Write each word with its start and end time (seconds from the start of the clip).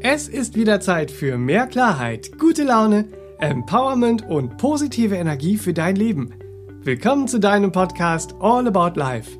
Es 0.00 0.28
ist 0.28 0.54
wieder 0.54 0.80
Zeit 0.80 1.10
für 1.10 1.38
mehr 1.38 1.66
Klarheit, 1.66 2.38
gute 2.38 2.64
Laune, 2.64 3.06
Empowerment 3.38 4.28
und 4.28 4.58
positive 4.58 5.14
Energie 5.14 5.56
für 5.56 5.72
dein 5.72 5.96
Leben. 5.96 6.34
Willkommen 6.82 7.26
zu 7.26 7.38
deinem 7.38 7.72
Podcast 7.72 8.34
All 8.40 8.66
About 8.66 8.98
Life. 8.98 9.38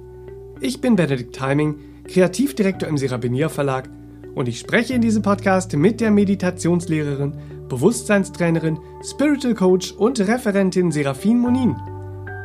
Ich 0.61 0.81
bin 0.81 0.97
Benedikt 0.97 1.37
Timing, 1.37 1.77
Kreativdirektor 2.09 2.89
im 2.89 2.97
Serabinier 2.97 3.51
Verlag 3.51 3.91
und 4.35 4.49
ich 4.49 4.59
spreche 4.59 4.95
in 4.95 5.03
diesem 5.03 5.23
Podcast 5.23 5.75
mit 5.77 6.01
der 6.01 6.11
Meditationslehrerin, 6.11 7.35
Bewusstseinstrainerin, 7.69 8.79
Spiritual 9.03 9.55
Coach 9.55 9.93
und 9.93 10.21
Referentin 10.21 10.91
Serafin 10.91 11.39
Monin. 11.39 11.77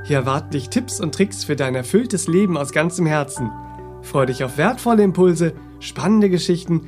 Hier 0.06 0.18
erwarten 0.18 0.52
dich 0.52 0.70
Tipps 0.70 1.00
und 1.00 1.16
Tricks 1.16 1.44
für 1.44 1.56
dein 1.56 1.76
erfülltes 1.76 2.28
Leben 2.28 2.58
aus 2.58 2.72
ganzem 2.72 3.06
Herzen. 3.06 3.52
Freue 4.02 4.28
dich 4.28 4.44
auf 4.44 4.58
wertvolle 4.58 5.04
Impulse, 5.04 5.54
spannende 5.80 6.30
Geschichten 6.30 6.88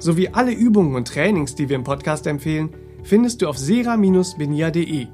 sowie 0.00 0.30
alle 0.32 0.52
Übungen 0.52 0.96
und 0.96 1.06
Trainings, 1.06 1.54
die 1.54 1.68
wir 1.68 1.76
im 1.76 1.84
Podcast 1.84 2.26
empfehlen, 2.26 2.70
findest 3.04 3.42
du 3.42 3.48
auf 3.48 3.56
sera-benia.de. 3.56 5.06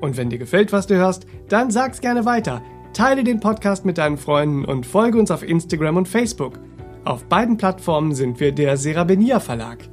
Und 0.00 0.16
wenn 0.16 0.30
dir 0.30 0.38
gefällt, 0.38 0.72
was 0.72 0.86
du 0.86 0.96
hörst, 0.96 1.26
dann 1.48 1.70
sag's 1.70 2.00
gerne 2.00 2.24
weiter. 2.24 2.62
Teile 2.92 3.24
den 3.24 3.40
Podcast 3.40 3.84
mit 3.84 3.98
deinen 3.98 4.16
Freunden 4.16 4.64
und 4.64 4.86
folge 4.86 5.18
uns 5.18 5.30
auf 5.30 5.42
Instagram 5.42 5.96
und 5.96 6.08
Facebook. 6.08 6.58
Auf 7.04 7.24
beiden 7.24 7.56
Plattformen 7.56 8.14
sind 8.14 8.40
wir 8.40 8.52
der 8.52 8.76
Serabenia 8.76 9.40
Verlag. 9.40 9.88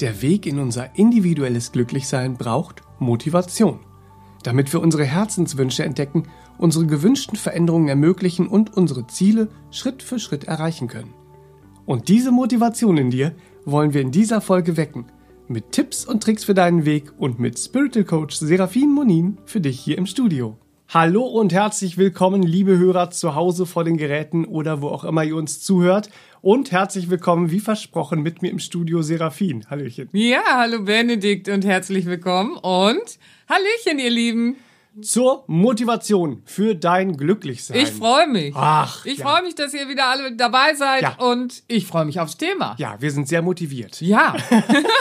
Der 0.00 0.22
Weg 0.22 0.46
in 0.46 0.58
unser 0.58 0.96
individuelles 0.96 1.72
Glücklichsein 1.72 2.34
braucht 2.34 2.82
Motivation. 2.98 3.80
Damit 4.42 4.72
wir 4.72 4.80
unsere 4.80 5.04
Herzenswünsche 5.04 5.84
entdecken, 5.84 6.24
unsere 6.58 6.86
gewünschten 6.86 7.36
Veränderungen 7.36 7.88
ermöglichen 7.88 8.48
und 8.48 8.76
unsere 8.76 9.06
Ziele 9.06 9.48
Schritt 9.70 10.02
für 10.02 10.18
Schritt 10.18 10.44
erreichen 10.44 10.88
können. 10.88 11.14
Und 11.84 12.08
diese 12.08 12.30
Motivation 12.30 12.96
in 12.96 13.10
dir 13.10 13.34
wollen 13.64 13.92
wir 13.92 14.00
in 14.00 14.12
dieser 14.12 14.40
Folge 14.40 14.76
wecken. 14.76 15.06
Mit 15.48 15.72
Tipps 15.72 16.04
und 16.04 16.22
Tricks 16.22 16.44
für 16.44 16.54
deinen 16.54 16.84
Weg 16.84 17.12
und 17.18 17.40
mit 17.40 17.58
Spiritual 17.58 18.04
Coach 18.04 18.36
Serafin 18.36 18.92
Monin 18.92 19.38
für 19.46 19.60
dich 19.60 19.80
hier 19.80 19.98
im 19.98 20.06
Studio. 20.06 20.56
Hallo 20.88 21.24
und 21.24 21.52
herzlich 21.52 21.98
willkommen, 21.98 22.42
liebe 22.42 22.78
Hörer 22.78 23.10
zu 23.10 23.34
Hause 23.34 23.66
vor 23.66 23.82
den 23.82 23.96
Geräten 23.96 24.44
oder 24.44 24.80
wo 24.80 24.88
auch 24.88 25.04
immer 25.04 25.24
ihr 25.24 25.34
uns 25.36 25.60
zuhört. 25.60 26.08
Und 26.40 26.70
herzlich 26.70 27.10
willkommen, 27.10 27.50
wie 27.50 27.60
versprochen, 27.60 28.22
mit 28.22 28.42
mir 28.42 28.50
im 28.50 28.60
Studio 28.60 29.02
Serafin. 29.02 29.68
Hallöchen. 29.68 30.08
Ja, 30.12 30.42
hallo 30.50 30.84
Benedikt 30.84 31.48
und 31.48 31.64
herzlich 31.64 32.06
willkommen 32.06 32.52
und 32.58 33.18
Hallöchen, 33.48 33.98
ihr 33.98 34.10
Lieben 34.10 34.56
zur 35.00 35.44
Motivation 35.46 36.42
für 36.44 36.74
dein 36.74 37.16
Glücklichsein. 37.16 37.76
Ich 37.78 37.90
freue 37.90 38.26
mich. 38.26 38.54
Ach, 38.54 39.06
ich 39.06 39.18
ja. 39.18 39.26
freue 39.28 39.42
mich, 39.42 39.54
dass 39.54 39.72
ihr 39.72 39.88
wieder 39.88 40.06
alle 40.08 40.36
dabei 40.36 40.74
seid 40.74 41.02
Ja. 41.02 41.14
und 41.18 41.62
ich 41.68 41.86
freue 41.86 42.04
mich 42.04 42.20
aufs 42.20 42.36
Thema. 42.36 42.74
Ja, 42.78 42.96
wir 43.00 43.10
sind 43.10 43.26
sehr 43.28 43.42
motiviert. 43.42 44.00
Ja, 44.02 44.36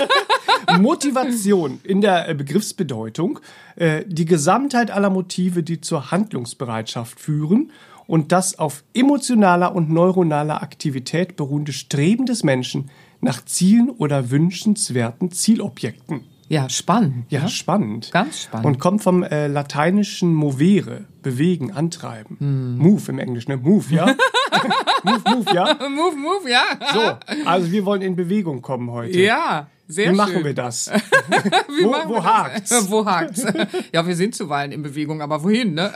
Motivation 0.79 1.79
in 1.83 2.01
der 2.01 2.29
äh, 2.29 2.33
Begriffsbedeutung, 2.33 3.39
äh, 3.75 4.03
die 4.07 4.25
Gesamtheit 4.25 4.91
aller 4.91 5.09
Motive, 5.09 5.63
die 5.63 5.81
zur 5.81 6.11
Handlungsbereitschaft 6.11 7.19
führen 7.19 7.71
und 8.07 8.31
das 8.31 8.57
auf 8.59 8.83
emotionaler 8.93 9.75
und 9.75 9.89
neuronaler 9.89 10.61
Aktivität 10.61 11.35
beruhende 11.35 11.73
Streben 11.73 12.25
des 12.25 12.43
Menschen 12.43 12.89
nach 13.19 13.43
Zielen 13.45 13.89
oder 13.89 14.31
wünschenswerten 14.31 15.31
Zielobjekten. 15.31 16.30
Ja, 16.51 16.67
spannend. 16.69 17.25
Ja, 17.29 17.47
spannend. 17.47 18.11
Ganz 18.11 18.43
spannend. 18.43 18.65
Und 18.65 18.79
kommt 18.79 19.01
vom 19.01 19.23
äh, 19.23 19.47
lateinischen 19.47 20.33
movere, 20.33 21.05
bewegen, 21.21 21.71
antreiben. 21.71 22.37
Hm. 22.39 22.77
Move 22.77 23.01
im 23.09 23.19
Englischen, 23.19 23.51
ne? 23.51 23.57
Move, 23.57 23.85
ja? 23.89 24.05
move, 25.03 25.21
move, 25.29 25.53
ja? 25.53 25.73
Move, 25.89 26.15
move, 26.17 26.49
ja. 26.49 26.63
So, 26.93 27.45
also 27.45 27.71
wir 27.71 27.85
wollen 27.85 28.01
in 28.01 28.15
Bewegung 28.15 28.61
kommen 28.61 28.91
heute. 28.91 29.17
Ja, 29.17 29.67
sehr 29.87 30.05
Wie 30.05 30.09
schön. 30.09 30.17
machen 30.17 30.43
wir 30.43 30.53
das? 30.53 30.91
Wo- 31.81 31.89
machen 31.89 32.09
wo 32.09 32.13
wir 32.15 32.21
das? 32.21 32.23
hakt's? 32.25 32.91
wo 32.91 33.05
hakt's? 33.05 33.45
Ja, 33.93 34.05
wir 34.05 34.15
sind 34.15 34.35
zuweilen 34.35 34.71
in 34.73 34.81
Bewegung, 34.83 35.21
aber 35.21 35.43
wohin, 35.43 35.73
ne? 35.73 35.91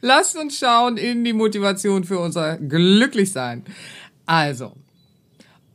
Lasst 0.00 0.36
uns 0.36 0.58
schauen 0.58 0.96
in 0.96 1.24
die 1.24 1.32
Motivation 1.32 2.04
für 2.04 2.18
unser 2.18 2.56
Glücklichsein. 2.56 3.64
Also, 4.26 4.72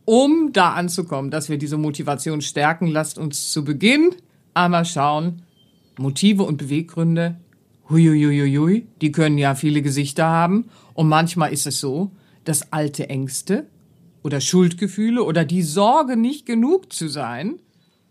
um 0.06 0.52
da 0.54 0.74
anzukommen, 0.74 1.32
dass 1.32 1.50
wir 1.50 1.58
diese 1.58 1.78
Motivation 1.78 2.42
stärken, 2.42 2.88
lasst 2.88 3.18
uns 3.18 3.52
zu 3.52 3.64
Beginn 3.64 4.16
einmal 4.54 4.86
schauen, 4.86 5.44
Motive 5.98 6.44
und 6.44 6.58
Beweggründe, 6.58 7.38
huiuiuiui, 7.90 8.88
die 9.02 9.12
können 9.12 9.38
ja 9.38 9.56
viele 9.56 9.82
Gesichter 9.82 10.26
haben. 10.26 10.70
Und 10.94 11.08
manchmal 11.08 11.54
ist 11.54 11.68
es 11.68 11.80
so, 11.80 12.12
dass 12.44 12.72
alte 12.72 13.10
Ängste 13.10 13.68
oder 14.24 14.42
Schuldgefühle 14.42 15.24
oder 15.24 15.46
die 15.46 15.64
Sorge, 15.64 16.18
nicht 16.18 16.46
genug 16.46 16.92
zu 16.94 17.08
sein, 17.08 17.60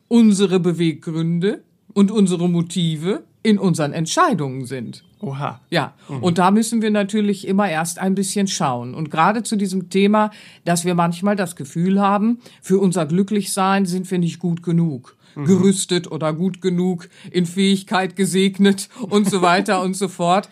unsere 0.08 0.60
Beweggründe 0.60 1.62
und 1.94 2.10
unsere 2.10 2.48
Motive 2.48 3.24
in 3.42 3.58
unseren 3.58 3.92
Entscheidungen 3.92 4.66
sind. 4.66 5.04
Oha. 5.20 5.60
Ja, 5.70 5.94
und 6.20 6.38
da 6.38 6.50
müssen 6.50 6.82
wir 6.82 6.90
natürlich 6.90 7.46
immer 7.46 7.70
erst 7.70 8.00
ein 8.00 8.16
bisschen 8.16 8.48
schauen. 8.48 8.92
Und 8.94 9.10
gerade 9.10 9.44
zu 9.44 9.54
diesem 9.54 9.88
Thema, 9.88 10.30
dass 10.64 10.84
wir 10.84 10.94
manchmal 10.94 11.36
das 11.36 11.54
Gefühl 11.54 12.00
haben, 12.00 12.40
für 12.60 12.78
unser 12.78 13.06
Glücklichsein 13.06 13.86
sind 13.86 14.10
wir 14.10 14.18
nicht 14.18 14.40
gut 14.40 14.62
genug. 14.64 15.16
Gerüstet 15.34 16.10
oder 16.10 16.34
gut 16.34 16.60
genug, 16.60 17.08
in 17.30 17.46
Fähigkeit 17.46 18.16
gesegnet 18.16 18.88
und 19.00 19.30
so 19.30 19.42
weiter 19.42 19.80
und 19.80 19.94
so 19.94 20.08
fort. 20.08 20.48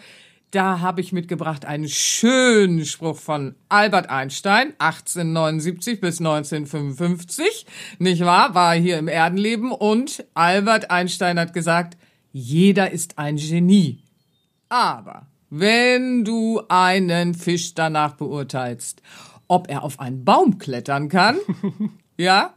Da 0.52 0.80
habe 0.80 1.00
ich 1.00 1.12
mitgebracht 1.12 1.64
einen 1.64 1.88
schönen 1.88 2.84
Spruch 2.84 3.18
von 3.18 3.54
Albert 3.68 4.08
Einstein, 4.08 4.72
1879 4.78 6.00
bis 6.00 6.18
1955, 6.18 7.66
nicht 8.00 8.24
wahr? 8.24 8.54
War 8.54 8.74
hier 8.74 8.98
im 8.98 9.06
Erdenleben 9.06 9.70
und 9.70 10.24
Albert 10.34 10.90
Einstein 10.90 11.38
hat 11.38 11.52
gesagt, 11.52 11.96
jeder 12.32 12.90
ist 12.90 13.18
ein 13.18 13.36
Genie. 13.36 14.02
Aber 14.68 15.26
wenn 15.50 16.24
du 16.24 16.62
einen 16.68 17.34
Fisch 17.34 17.74
danach 17.74 18.14
beurteilst, 18.14 19.02
ob 19.48 19.68
er 19.68 19.82
auf 19.82 19.98
einen 19.98 20.24
Baum 20.24 20.58
klettern 20.58 21.08
kann, 21.08 21.38
ja, 22.16 22.54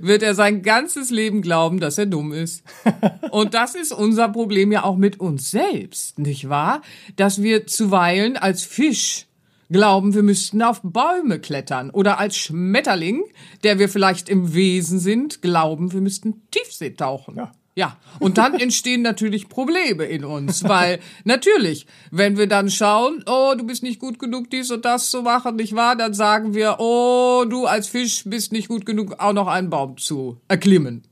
wird 0.00 0.22
er 0.22 0.34
sein 0.36 0.62
ganzes 0.62 1.10
Leben 1.10 1.42
glauben, 1.42 1.80
dass 1.80 1.98
er 1.98 2.06
dumm 2.06 2.32
ist. 2.32 2.62
Und 3.30 3.54
das 3.54 3.74
ist 3.74 3.92
unser 3.92 4.28
Problem 4.28 4.70
ja 4.70 4.84
auch 4.84 4.96
mit 4.96 5.18
uns 5.18 5.50
selbst, 5.50 6.20
nicht 6.20 6.48
wahr? 6.48 6.82
Dass 7.16 7.42
wir 7.42 7.66
zuweilen 7.66 8.36
als 8.36 8.62
Fisch 8.62 9.26
glauben, 9.68 10.14
wir 10.14 10.22
müssten 10.22 10.62
auf 10.62 10.80
Bäume 10.84 11.40
klettern 11.40 11.90
oder 11.90 12.20
als 12.20 12.36
Schmetterling, 12.36 13.24
der 13.64 13.80
wir 13.80 13.88
vielleicht 13.88 14.28
im 14.28 14.54
Wesen 14.54 15.00
sind, 15.00 15.42
glauben, 15.42 15.92
wir 15.92 16.00
müssten 16.00 16.42
Tiefsee 16.52 16.90
tauchen. 16.90 17.36
Ja. 17.36 17.52
Ja, 17.76 17.98
und 18.18 18.38
dann 18.38 18.54
entstehen 18.58 19.02
natürlich 19.02 19.48
Probleme 19.48 20.04
in 20.04 20.24
uns, 20.24 20.64
weil 20.64 20.98
natürlich, 21.24 21.86
wenn 22.10 22.36
wir 22.36 22.48
dann 22.48 22.70
schauen, 22.70 23.22
oh, 23.26 23.54
du 23.56 23.64
bist 23.64 23.82
nicht 23.82 24.00
gut 24.00 24.18
genug, 24.18 24.50
dies 24.50 24.70
und 24.70 24.84
das 24.84 25.10
zu 25.10 25.22
machen, 25.22 25.56
nicht 25.56 25.76
wahr? 25.76 25.94
Dann 25.94 26.14
sagen 26.14 26.54
wir, 26.54 26.76
oh, 26.78 27.44
du 27.48 27.66
als 27.66 27.86
Fisch 27.86 28.24
bist 28.24 28.50
nicht 28.50 28.68
gut 28.68 28.86
genug, 28.86 29.16
auch 29.18 29.34
noch 29.34 29.46
einen 29.46 29.70
Baum 29.70 29.98
zu 29.98 30.40
erklimmen. 30.48 31.04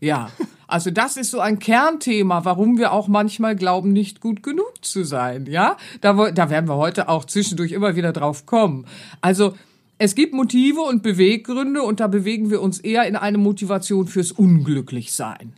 Ja, 0.00 0.30
also 0.68 0.90
das 0.90 1.16
ist 1.16 1.32
so 1.32 1.40
ein 1.40 1.58
Kernthema, 1.58 2.44
warum 2.44 2.78
wir 2.78 2.92
auch 2.92 3.08
manchmal 3.08 3.56
glauben, 3.56 3.92
nicht 3.92 4.20
gut 4.20 4.42
genug 4.42 4.72
zu 4.82 5.04
sein. 5.04 5.46
Ja, 5.46 5.76
da, 6.00 6.30
da 6.30 6.48
werden 6.48 6.68
wir 6.68 6.76
heute 6.76 7.08
auch 7.08 7.24
zwischendurch 7.24 7.72
immer 7.72 7.96
wieder 7.96 8.12
drauf 8.12 8.46
kommen. 8.46 8.86
Also 9.20 9.54
es 9.98 10.14
gibt 10.14 10.32
Motive 10.32 10.80
und 10.80 11.02
Beweggründe 11.02 11.82
und 11.82 12.00
da 12.00 12.06
bewegen 12.06 12.50
wir 12.50 12.62
uns 12.62 12.78
eher 12.78 13.06
in 13.06 13.16
eine 13.16 13.38
Motivation 13.38 14.06
fürs 14.06 14.32
Unglücklichsein. 14.32 15.52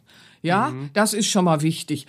Ja, 0.44 0.72
das 0.92 1.14
ist 1.14 1.26
schon 1.26 1.44
mal 1.44 1.62
wichtig, 1.62 2.06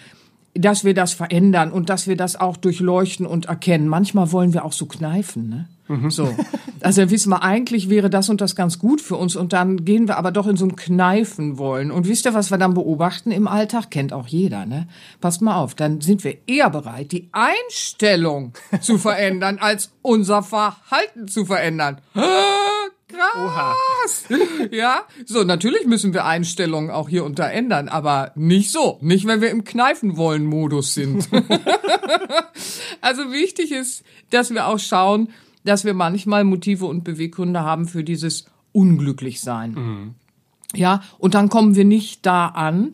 dass 0.54 0.84
wir 0.84 0.94
das 0.94 1.14
verändern 1.14 1.72
und 1.72 1.90
dass 1.90 2.08
wir 2.08 2.16
das 2.16 2.40
auch 2.40 2.58
durchleuchten 2.58 3.26
und 3.26 3.46
erkennen. 3.46 3.88
Manchmal 3.88 4.32
wollen 4.32 4.54
wir 4.54 4.64
auch 4.64 4.74
so 4.74 4.86
kneifen, 4.86 5.50
ne? 5.50 6.10
So. 6.10 6.34
Also 6.82 7.10
wissen 7.10 7.32
wir, 7.32 7.42
eigentlich 7.42 7.90
wäre 7.90 8.12
das 8.12 8.30
und 8.30 8.42
das 8.42 8.56
ganz 8.56 8.78
gut 8.78 9.02
für 9.02 9.16
uns 9.16 9.36
und 9.36 9.54
dann 9.54 9.86
gehen 9.86 10.08
wir 10.08 10.18
aber 10.18 10.32
doch 10.32 10.46
in 10.46 10.56
so 10.56 10.66
ein 10.66 10.76
Kneifen 10.76 11.58
wollen. 11.58 11.90
Und 11.90 12.08
wisst 12.08 12.26
ihr, 12.28 12.36
was 12.36 12.52
wir 12.52 12.60
dann 12.60 12.76
beobachten 12.76 13.32
im 13.32 13.48
Alltag? 13.48 13.90
Kennt 13.90 14.14
auch 14.14 14.28
jeder, 14.28 14.68
ne? 14.68 14.88
Passt 15.20 15.42
mal 15.42 15.56
auf, 15.56 15.74
dann 15.74 16.02
sind 16.02 16.24
wir 16.24 16.38
eher 16.46 16.70
bereit, 16.70 17.12
die 17.12 17.30
Einstellung 17.32 18.54
zu 18.82 19.00
verändern, 19.00 19.58
als 19.60 19.94
unser 20.04 20.44
Verhalten 20.44 21.28
zu 21.28 21.46
verändern. 21.46 22.02
Krass! 23.33 24.25
krass. 24.27 24.39
Ja, 24.72 25.01
so, 25.25 25.44
natürlich 25.44 25.86
müssen 25.86 26.13
wir 26.13 26.25
Einstellungen 26.25 26.89
auch 26.89 27.10
hier 27.10 27.24
unter 27.24 27.50
ändern, 27.50 27.89
aber 27.89 28.31
nicht 28.36 28.72
so. 28.72 28.98
Nicht, 29.01 29.25
wenn 29.27 29.42
wir 29.42 29.50
im 29.50 29.63
Kneifen 29.63 30.18
wollen 30.18 30.45
Modus 30.45 30.94
sind. 30.94 31.30
also 33.01 33.31
wichtig 33.31 33.72
ist, 33.72 34.04
dass 34.30 34.54
wir 34.54 34.68
auch 34.68 34.80
schauen, 34.80 35.30
dass 35.63 35.86
wir 35.86 35.94
manchmal 35.94 36.44
Motive 36.44 36.86
und 36.86 37.04
Beweggründe 37.04 37.62
haben 37.62 37.88
für 37.88 38.04
dieses 38.04 38.45
Unglücklichsein. 38.72 39.72
Mhm. 39.72 40.16
Ja, 40.74 41.04
und 41.18 41.33
dann 41.33 41.50
kommen 41.50 41.75
wir 41.75 41.86
nicht 41.86 42.25
da 42.25 42.48
an, 42.48 42.94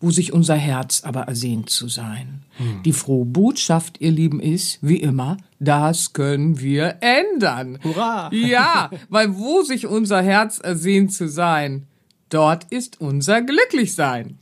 wo 0.00 0.10
sich 0.10 0.32
unser 0.32 0.56
Herz 0.56 1.02
aber 1.04 1.22
ersehnt 1.22 1.70
zu 1.70 1.88
sein. 1.88 2.42
Hm. 2.58 2.82
Die 2.84 2.92
frohe 2.92 3.24
Botschaft, 3.24 4.00
ihr 4.00 4.10
Lieben, 4.10 4.40
ist, 4.40 4.78
wie 4.82 4.96
immer, 4.96 5.38
das 5.58 6.12
können 6.12 6.60
wir 6.60 6.98
ändern. 7.00 7.78
Hurra! 7.82 8.30
Ja, 8.32 8.90
weil 9.08 9.36
wo 9.36 9.62
sich 9.62 9.86
unser 9.86 10.22
Herz 10.22 10.58
ersehnt 10.58 11.12
zu 11.12 11.28
sein, 11.28 11.86
dort 12.28 12.64
ist 12.70 13.00
unser 13.00 13.42
Glücklichsein. 13.42 14.38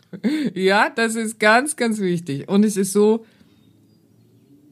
Ja, 0.54 0.90
das 0.90 1.14
ist 1.14 1.38
ganz, 1.38 1.76
ganz 1.76 1.98
wichtig. 1.98 2.48
Und 2.48 2.64
es 2.64 2.76
ist 2.76 2.92
so, 2.92 3.24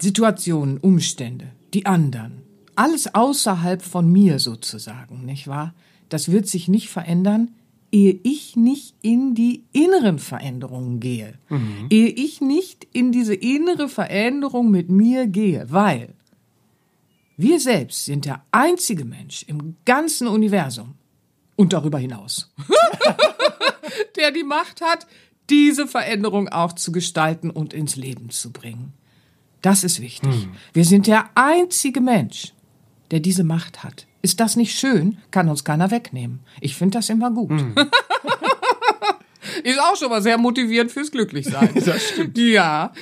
Situationen, 0.01 0.79
Umstände, 0.79 1.47
die 1.75 1.87
anderen, 1.87 2.43
alles 2.75 3.15
außerhalb 3.15 3.83
von 3.83 4.11
mir 4.11 4.41
sozusagen, 4.41 5.25
nicht 5.25 5.47
wahr? 5.47 5.75
Das 6.09 6.33
wird 6.33 6.49
sich 6.49 6.67
nicht 6.67 6.89
verändern, 6.89 7.53
ehe 7.93 8.19
ich 8.23 8.57
nicht 8.57 8.97
in 9.03 9.35
die 9.35 9.65
inneren 9.73 10.19
Veränderungen 10.19 10.99
gehe, 10.99 11.35
mhm. 11.51 11.87
ehe 11.91 12.09
ich 12.09 12.41
nicht 12.41 12.89
in 12.93 13.13
diese 13.13 13.35
innere 13.35 13.89
Veränderung 13.89 14.71
mit 14.71 14.89
mir 14.89 15.27
gehe, 15.27 15.67
weil 15.71 16.15
wir 17.37 17.61
selbst 17.61 18.07
sind 18.07 18.25
der 18.25 18.45
einzige 18.51 19.05
Mensch 19.05 19.45
im 19.47 19.77
ganzen 19.85 20.27
Universum 20.27 20.95
und 21.57 21.73
darüber 21.73 21.99
hinaus, 21.99 22.53
der 24.17 24.31
die 24.33 24.45
Macht 24.45 24.81
hat, 24.81 25.07
diese 25.51 25.87
Veränderung 25.87 26.49
auch 26.49 26.73
zu 26.73 26.93
gestalten 26.93 27.51
und 27.51 27.75
ins 27.75 27.97
Leben 27.97 28.31
zu 28.31 28.53
bringen. 28.53 28.95
Das 29.61 29.85
ist 29.85 30.01
wichtig. 30.01 30.47
Mhm. 30.47 30.55
Wir 30.73 30.85
sind 30.85 31.07
der 31.07 31.31
einzige 31.35 32.01
Mensch, 32.01 32.55
der 33.11 33.21
diese 33.21 33.45
Macht 33.45 33.85
hat. 33.85 34.07
Ist 34.23 34.41
das 34.41 34.57
nicht 34.57 34.79
schön? 34.79 35.19
Kann 35.31 35.49
uns 35.49 35.65
keiner 35.65 35.91
wegnehmen. 35.91 36.41
Ich 36.61 36.77
finde 36.77 36.99
das 36.99 37.09
immer 37.11 37.31
gut. 37.31 37.51
Mm. 37.51 37.75
Ist 39.65 39.81
auch 39.81 39.97
schon 39.97 40.09
mal 40.11 40.23
sehr 40.23 40.39
motivierend 40.39 40.91
fürs 40.91 41.11
Glücklichsein. 41.11 41.71
das 41.85 42.09
stimmt. 42.11 42.39
Ja. 42.39 42.93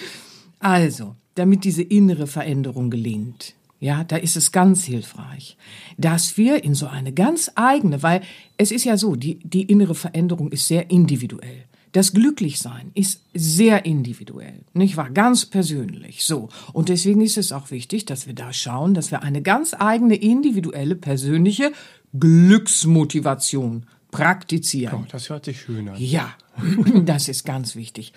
Also, 0.59 1.17
damit 1.35 1.65
diese 1.65 1.83
innere 1.83 2.27
Veränderung 2.27 2.91
gelingt, 2.91 3.55
ja, 3.79 4.05
da 4.05 4.17
ist 4.17 4.37
es 4.37 4.53
ganz 4.53 4.85
hilfreich, 4.85 5.57
dass 5.97 6.37
wir 6.37 6.65
in 6.65 6.75
so 6.75 6.87
eine 6.87 7.13
ganz 7.13 7.51
eigene, 7.55 8.03
weil 8.03 8.21
es 8.59 8.73
ist 8.73 8.85
ja 8.85 8.99
so, 8.99 9.17
die, 9.17 9.39
die 9.39 9.63
innere 9.63 9.95
Veränderung 9.95 10.53
ist 10.53 10.69
sehr 10.69 10.91
individuell. 10.91 11.65
Das 11.93 12.13
Glücklichsein 12.13 12.93
ist 12.95 13.23
sehr 13.35 13.85
individuell, 13.85 14.61
nicht 14.75 14.97
wahr? 14.97 15.11
Ganz 15.11 15.47
persönlich, 15.47 16.25
so. 16.25 16.49
Und 16.73 16.89
deswegen 16.89 17.21
ist 17.21 17.37
es 17.37 17.51
auch 17.51 17.71
wichtig, 17.73 18.05
dass 18.07 18.29
wir 18.29 18.35
da 18.35 18.53
schauen, 18.53 18.95
dass 18.95 19.11
wir 19.11 19.23
eine 19.23 19.43
ganz 19.43 19.75
eigene, 19.75 20.15
individuelle, 20.15 20.95
persönliche 20.95 21.73
Glücksmotivation 22.19 23.87
praktizieren. 24.13 25.01
Oh, 25.03 25.07
das 25.11 25.31
hört 25.31 25.45
sich 25.45 25.61
schön 25.63 25.89
an. 25.89 25.97
Ja, 25.99 26.35
das 27.05 27.29
ist 27.29 27.45
ganz 27.45 27.75
wichtig. 27.75 28.13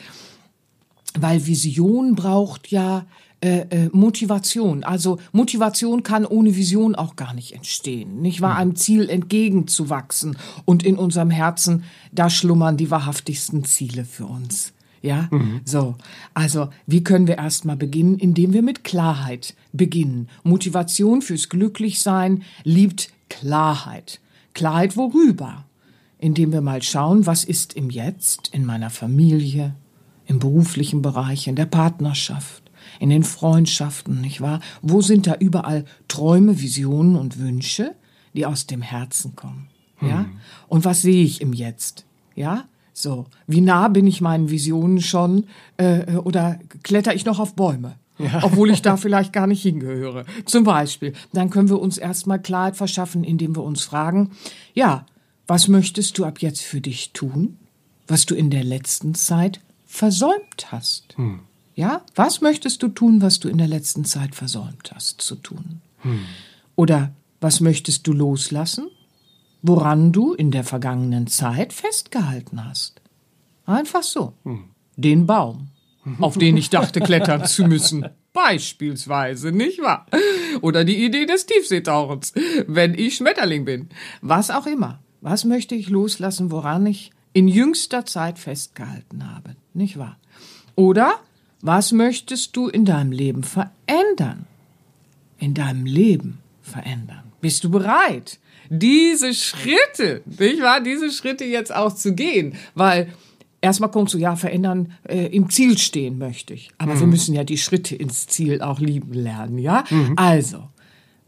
Weil 1.16 1.46
Vision 1.46 2.16
braucht 2.16 2.70
ja 2.70 3.06
äh, 3.44 3.68
äh, 3.72 3.90
Motivation. 3.92 4.86
Also 4.86 5.20
Motivation 5.34 6.02
kann 6.02 6.26
ohne 6.26 6.56
Vision 6.56 6.96
auch 6.96 7.18
gar 7.18 7.34
nicht 7.34 7.54
entstehen. 7.54 8.22
Nicht 8.22 8.40
wahr? 8.40 8.56
Einem 8.56 8.78
Ziel 8.78 9.10
entgegenzuwachsen. 9.10 10.38
Und 10.64 10.84
in 10.84 10.96
unserem 10.96 11.30
Herzen, 11.30 11.84
da 12.14 12.30
schlummern 12.30 12.78
die 12.78 12.90
wahrhaftigsten 12.90 13.66
Ziele 13.66 14.06
für 14.06 14.28
uns. 14.28 14.72
Ja, 15.02 15.28
mhm. 15.30 15.60
so. 15.66 15.96
Also, 16.34 16.70
wie 16.88 17.04
können 17.04 17.28
wir 17.28 17.38
erstmal 17.38 17.76
beginnen? 17.76 18.18
Indem 18.18 18.54
wir 18.54 18.62
mit 18.62 18.86
Klarheit 18.86 19.56
beginnen. 19.74 20.30
Motivation 20.44 21.22
fürs 21.22 21.50
Glücklichsein 21.50 22.44
liebt 22.64 23.12
Klarheit. 23.28 24.22
Klarheit 24.54 24.96
worüber? 24.96 25.66
Indem 26.18 26.54
wir 26.54 26.62
mal 26.62 26.82
schauen, 26.82 27.26
was 27.26 27.44
ist 27.44 27.74
im 27.74 27.90
Jetzt, 27.90 28.52
in 28.54 28.64
meiner 28.64 28.90
Familie, 28.90 29.76
im 30.28 30.40
beruflichen 30.40 31.02
Bereich, 31.02 31.48
in 31.48 31.58
der 31.58 31.66
Partnerschaft 31.66 32.63
in 33.00 33.10
den 33.10 33.24
Freundschaften, 33.24 34.22
nicht 34.22 34.42
wahr? 34.42 34.60
Wo 34.82 35.02
sind 35.02 35.28
da 35.28 35.36
überall 35.36 35.86
Träume, 36.08 36.62
Visionen 36.62 37.16
und 37.16 37.40
Wünsche, 37.40 37.96
die 38.34 38.46
aus 38.46 38.68
dem 38.68 38.82
Herzen 38.82 39.36
kommen? 39.36 39.70
Ja? 40.02 40.20
Hm. 40.20 40.38
Und 40.68 40.86
was 40.86 41.02
sehe 41.02 41.24
ich 41.24 41.42
im 41.42 41.54
Jetzt? 41.54 42.06
Ja? 42.36 42.66
So, 42.94 43.26
wie 43.48 43.62
nah 43.62 43.88
bin 43.88 44.06
ich 44.06 44.22
meinen 44.22 44.50
Visionen 44.50 45.02
schon 45.02 45.46
äh, 45.78 46.16
oder 46.18 46.60
kletter 46.84 47.16
ich 47.16 47.26
noch 47.26 47.40
auf 47.40 47.56
Bäume? 47.56 47.96
Ja. 48.20 48.40
Obwohl 48.44 48.70
ich 48.70 48.84
da 48.84 48.98
vielleicht 48.98 49.34
gar 49.34 49.48
nicht 49.48 49.64
hingehöre. 49.64 50.26
Zum 50.46 50.64
Beispiel. 50.64 51.14
Dann 51.34 51.50
können 51.50 51.70
wir 51.70 51.80
uns 51.80 51.98
erstmal 51.98 52.40
Klarheit 52.40 52.78
verschaffen, 52.78 53.24
indem 53.24 53.56
wir 53.56 53.64
uns 53.64 53.84
fragen, 53.84 54.32
ja, 54.76 55.06
was 55.48 55.68
möchtest 55.68 56.18
du 56.18 56.26
ab 56.26 56.40
jetzt 56.40 56.62
für 56.62 56.82
dich 56.82 57.12
tun, 57.14 57.58
was 58.08 58.26
du 58.26 58.36
in 58.36 58.50
der 58.50 58.64
letzten 58.64 59.16
Zeit 59.16 59.60
versäumt 59.86 60.72
hast? 60.72 61.18
Hm. 61.18 61.40
Ja, 61.76 62.02
was 62.16 62.42
möchtest 62.42 62.84
du 62.84 62.88
tun, 62.88 63.22
was 63.22 63.40
du 63.40 63.50
in 63.50 63.58
der 63.58 63.68
letzten 63.68 64.06
Zeit 64.06 64.36
versäumt 64.36 64.92
hast 64.94 65.22
zu 65.22 65.36
tun? 65.36 65.82
Hm. 66.00 66.20
Oder 66.76 67.14
was 67.42 67.60
möchtest 67.60 68.08
du 68.08 68.14
loslassen, 68.14 68.90
woran 69.62 70.12
du 70.12 70.34
in 70.34 70.52
der 70.52 70.64
vergangenen 70.64 71.28
Zeit 71.28 71.74
festgehalten 71.74 72.64
hast? 72.64 73.02
Einfach 73.66 74.04
so. 74.04 74.34
Hm. 74.44 74.66
Den 74.96 75.26
Baum, 75.26 75.70
auf 76.20 76.38
den 76.38 76.58
ich 76.58 76.70
dachte, 76.70 77.00
klettern 77.00 77.46
zu 77.46 77.64
müssen. 77.64 78.06
Beispielsweise, 78.34 79.52
nicht 79.52 79.82
wahr? 79.82 80.08
Oder 80.62 80.84
die 80.86 81.06
Idee 81.06 81.26
des 81.26 81.46
Tiefseetauchens, 81.46 82.34
wenn 82.68 82.96
ich 82.96 83.16
Schmetterling 83.16 83.66
bin. 83.66 83.90
Was 84.22 84.50
auch 84.50 84.66
immer. 84.66 85.00
Was 85.22 85.46
möchte 85.46 85.76
ich 85.76 85.90
loslassen, 85.90 86.52
woran 86.52 86.86
ich 86.86 87.12
in 87.32 87.48
jüngster 87.48 88.06
Zeit 88.06 88.40
festgehalten 88.40 89.32
habe, 89.34 89.56
nicht 89.74 89.98
wahr? 89.98 90.18
Oder 90.76 91.20
was 91.64 91.94
möchtest 91.94 92.56
du 92.58 92.68
in 92.68 92.84
deinem 92.84 93.14
Leben 93.14 93.42
verändern? 93.42 94.46
In 95.40 95.54
deinem 95.54 95.86
Leben 95.86 96.40
verändern. 96.62 97.24
Bist 97.40 97.64
du 97.64 97.72
bereit, 97.72 98.38
diese 98.70 99.34
Schritte, 99.34 100.22
nicht 100.26 100.62
wahr, 100.62 100.82
diese 100.82 101.10
Schritte 101.10 101.46
jetzt 101.46 101.74
auch 101.74 101.96
zu 101.96 102.14
gehen? 102.16 102.56
Weil 102.76 103.14
erstmal 103.62 103.90
kommst 103.92 104.14
du, 104.14 104.18
ja, 104.18 104.36
verändern, 104.36 104.92
äh, 105.08 105.28
im 105.28 105.50
Ziel 105.50 105.78
stehen 105.78 106.18
möchte 106.18 106.54
ich. 106.54 106.70
Aber 106.78 106.96
mhm. 106.96 107.00
wir 107.00 107.08
müssen 107.08 107.34
ja 107.34 107.46
die 107.46 107.58
Schritte 107.58 107.96
ins 107.96 108.28
Ziel 108.28 108.62
auch 108.62 108.82
lieben 108.82 109.14
lernen, 109.14 109.58
ja? 109.58 109.86
Mhm. 109.90 110.14
Also, 110.18 110.68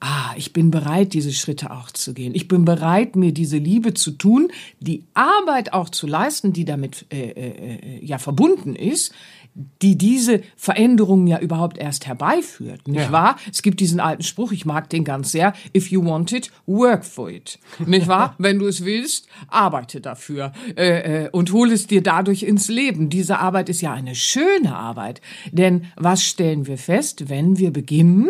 ah, 0.01 0.33
ich 0.35 0.51
bin 0.51 0.69
bereit, 0.69 1.13
diese 1.13 1.31
Schritte 1.31 1.71
auch 1.71 1.91
zu 1.91 2.13
gehen. 2.13 2.35
Ich 2.35 2.49
bin 2.49 2.65
bereit, 2.65 3.15
mir 3.15 3.31
diese 3.31 3.57
Liebe 3.57 3.93
zu 3.93 4.11
tun, 4.11 4.51
die 4.81 5.03
Arbeit 5.13 5.71
auch 5.71 5.89
zu 5.89 6.07
leisten, 6.07 6.51
die 6.51 6.65
damit 6.65 7.05
äh, 7.09 7.29
äh, 7.29 7.75
äh 7.75 8.05
ja 8.05 8.17
verbunden 8.17 8.75
ist, 8.75 9.13
die 9.81 9.97
diese 9.97 10.41
Veränderungen 10.57 11.27
ja 11.27 11.39
überhaupt 11.39 11.77
erst 11.77 12.07
herbeiführt, 12.07 12.87
nicht 12.87 13.05
ja. 13.05 13.11
wahr? 13.11 13.37
Es 13.51 13.61
gibt 13.61 13.79
diesen 13.79 14.01
alten 14.01 14.23
Spruch, 14.23 14.51
ich 14.51 14.65
mag 14.65 14.89
den 14.89 15.05
ganz 15.05 15.31
sehr, 15.31 15.53
if 15.75 15.91
you 15.91 16.03
want 16.03 16.33
it, 16.33 16.51
work 16.65 17.05
for 17.05 17.29
it, 17.29 17.57
nicht 17.85 18.07
wahr? 18.07 18.35
Wenn 18.37 18.59
du 18.59 18.67
es 18.67 18.83
willst, 18.83 19.27
arbeite 19.47 20.01
dafür 20.01 20.51
äh, 20.75 21.25
äh, 21.25 21.29
und 21.29 21.53
hol 21.53 21.71
es 21.71 21.87
dir 21.87 22.03
dadurch 22.03 22.43
ins 22.43 22.67
Leben. 22.67 23.09
Diese 23.09 23.39
Arbeit 23.39 23.69
ist 23.69 23.81
ja 23.81 23.93
eine 23.93 24.15
schöne 24.15 24.75
Arbeit, 24.75 25.21
denn 25.51 25.85
was 25.95 26.23
stellen 26.23 26.67
wir 26.67 26.77
fest, 26.77 27.29
wenn 27.29 27.57
wir 27.57 27.71
beginnen, 27.71 28.29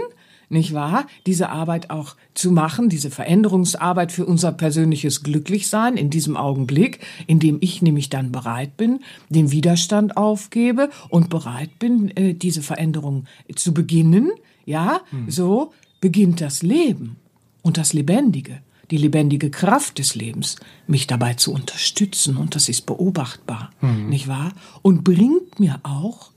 nicht 0.50 0.74
wahr? 0.74 1.08
Diese 1.25 1.50
Arbeit 1.50 1.90
auch 1.90 2.16
zu 2.34 2.52
machen, 2.52 2.90
diese 2.90 3.12
Veränderungsarbeit 3.12 4.12
für 4.12 4.25
unser 4.25 4.52
persönliches 4.52 5.24
Glücklichsein 5.24 5.98
in 5.98 6.10
diesem 6.10 6.38
Augenblick, 6.38 7.00
in 7.28 7.40
dem 7.40 7.58
ich 7.62 7.82
nämlich 7.82 8.10
dann 8.10 8.32
bereit 8.32 8.78
bin, 8.78 9.00
den 9.30 9.52
Widerstand 9.52 10.18
aufgebe 10.18 10.90
und 11.10 11.30
bereit 11.30 11.80
bin, 11.80 12.16
äh, 12.16 12.34
diese 12.34 12.62
Veränderung 12.62 13.25
zu 13.56 13.74
beginnen, 13.74 14.32
ja, 14.66 15.02
hm. 15.10 15.30
so 15.30 15.74
beginnt 16.02 16.42
das 16.42 16.62
Leben 16.62 17.18
und 17.62 17.78
das 17.78 17.94
Lebendige, 17.94 18.62
die 18.92 18.98
lebendige 18.98 19.50
Kraft 19.50 19.98
des 19.98 20.16
Lebens, 20.16 20.58
mich 20.88 21.08
dabei 21.08 21.34
zu 21.34 21.54
unterstützen 21.54 22.38
und 22.38 22.56
das 22.56 22.70
ist 22.70 22.86
beobachtbar, 22.86 23.72
hm. 23.80 24.10
nicht 24.10 24.28
wahr? 24.28 24.52
Und 24.82 25.04
bringt 25.04 25.60
mir 25.60 25.80
auch 25.84 26.32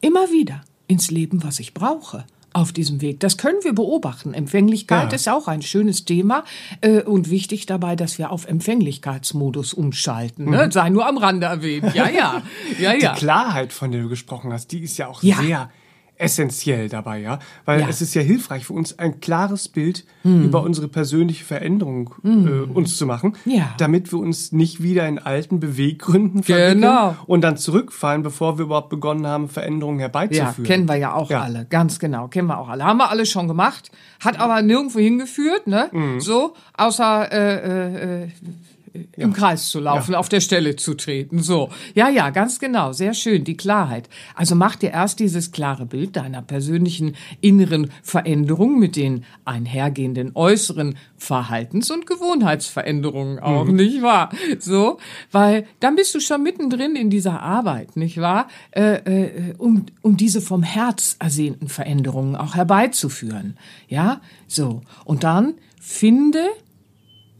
immer 0.00 0.30
wieder 0.30 0.62
ins 0.86 1.10
Leben, 1.10 1.42
was 1.42 1.60
ich 1.60 1.74
brauche 1.74 2.24
auf 2.52 2.72
diesem 2.72 3.00
Weg. 3.00 3.20
Das 3.20 3.36
können 3.36 3.58
wir 3.62 3.74
beobachten. 3.74 4.34
Empfänglichkeit 4.34 5.12
ja. 5.12 5.16
ist 5.16 5.28
auch 5.28 5.48
ein 5.48 5.62
schönes 5.62 6.04
Thema 6.04 6.44
äh, 6.80 7.02
und 7.02 7.30
wichtig 7.30 7.66
dabei, 7.66 7.96
dass 7.96 8.18
wir 8.18 8.30
auf 8.30 8.46
Empfänglichkeitsmodus 8.46 9.74
umschalten. 9.74 10.50
Ne? 10.50 10.66
Mhm. 10.66 10.72
Sei 10.72 10.88
nur 10.88 11.06
am 11.06 11.18
Rande 11.18 11.46
erwähnt. 11.46 11.94
Ja, 11.94 12.08
ja, 12.08 12.42
ja, 12.78 12.94
ja. 12.94 13.12
Die 13.12 13.18
Klarheit, 13.18 13.72
von 13.72 13.92
der 13.92 14.02
du 14.02 14.08
gesprochen 14.08 14.52
hast, 14.52 14.72
die 14.72 14.80
ist 14.80 14.96
ja 14.98 15.08
auch 15.08 15.22
ja. 15.22 15.36
sehr 15.36 15.70
essentiell 16.18 16.88
dabei, 16.88 17.20
ja, 17.20 17.38
weil 17.64 17.80
Ja. 17.80 17.88
es 17.88 18.00
ist 18.02 18.14
ja 18.14 18.22
hilfreich 18.22 18.66
für 18.66 18.72
uns, 18.72 18.98
ein 18.98 19.20
klares 19.20 19.68
Bild 19.68 20.04
über 20.24 20.62
unsere 20.62 20.88
persönliche 20.88 21.44
Veränderung 21.44 22.14
äh, 22.24 22.28
uns 22.28 22.96
zu 22.96 23.06
machen, 23.06 23.34
Ja. 23.46 23.74
damit 23.78 24.12
wir 24.12 24.18
uns 24.18 24.52
nicht 24.52 24.82
wieder 24.82 25.08
in 25.08 25.18
alten 25.18 25.58
Beweggründen 25.60 26.42
verwickeln 26.42 26.80
Genau. 26.82 27.16
und 27.26 27.42
dann 27.42 27.56
zurückfallen, 27.56 28.22
bevor 28.22 28.58
wir 28.58 28.64
überhaupt 28.66 28.90
begonnen 28.90 29.26
haben, 29.26 29.48
Veränderungen 29.48 29.98
Ja, 30.00 30.04
herbeizuführen. 30.06 30.64
kennen 30.64 30.88
wir 30.88 30.96
ja 30.96 31.14
auch 31.14 31.30
Ja. 31.30 31.40
alle, 31.42 31.64
ganz 31.64 31.98
genau, 31.98 32.28
kennen 32.28 32.48
wir 32.48 32.58
auch 32.58 32.68
alle. 32.68 32.84
Haben 32.84 32.98
wir 32.98 33.10
alle 33.10 33.24
schon 33.24 33.48
gemacht, 33.48 33.90
hat 34.20 34.38
aber 34.40 34.60
nirgendwo 34.60 34.98
hingeführt, 34.98 35.66
ne? 35.66 35.88
Mhm. 35.92 36.20
So, 36.20 36.54
außer 36.76 37.32
äh, 37.32 38.24
äh, 38.24 38.28
äh, 38.92 39.06
im 39.16 39.32
Kreis 39.32 39.68
zu 39.68 39.80
laufen, 39.80 40.14
auf 40.14 40.28
der 40.28 40.40
Stelle 40.40 40.76
zu 40.76 40.94
treten. 40.94 41.42
So, 41.42 41.70
ja, 41.94 42.08
ja, 42.08 42.30
ganz 42.30 42.58
genau, 42.58 42.92
sehr 42.92 43.14
schön, 43.14 43.44
die 43.44 43.56
Klarheit. 43.56 44.08
Also 44.34 44.54
mach 44.54 44.76
dir 44.76 44.90
erst 44.90 45.20
dieses 45.20 45.52
klare 45.52 45.86
Bild 45.86 46.16
deiner 46.16 46.42
persönlichen 46.42 47.16
inneren 47.40 47.90
Veränderung 48.02 48.78
mit 48.78 48.96
den 48.96 49.24
einhergehenden 49.44 50.32
äußeren 50.34 50.96
Verhaltens- 51.16 51.90
und 51.90 52.06
Gewohnheitsveränderungen 52.06 53.38
auch, 53.38 53.66
nicht 53.66 54.02
wahr? 54.02 54.30
So, 54.58 54.98
weil 55.32 55.66
dann 55.80 55.96
bist 55.96 56.14
du 56.14 56.20
schon 56.20 56.42
mittendrin 56.42 56.96
in 56.96 57.10
dieser 57.10 57.40
Arbeit, 57.40 57.96
nicht 57.96 58.20
wahr? 58.20 58.48
Äh, 58.70 58.94
äh, 58.94 59.54
um, 59.58 59.86
um 60.02 60.16
diese 60.16 60.40
vom 60.40 60.62
Herz 60.62 61.16
ersehnten 61.18 61.68
Veränderungen 61.68 62.36
auch 62.36 62.54
herbeizuführen. 62.54 63.56
Ja, 63.88 64.20
so. 64.46 64.82
Und 65.04 65.24
dann 65.24 65.54
finde 65.80 66.40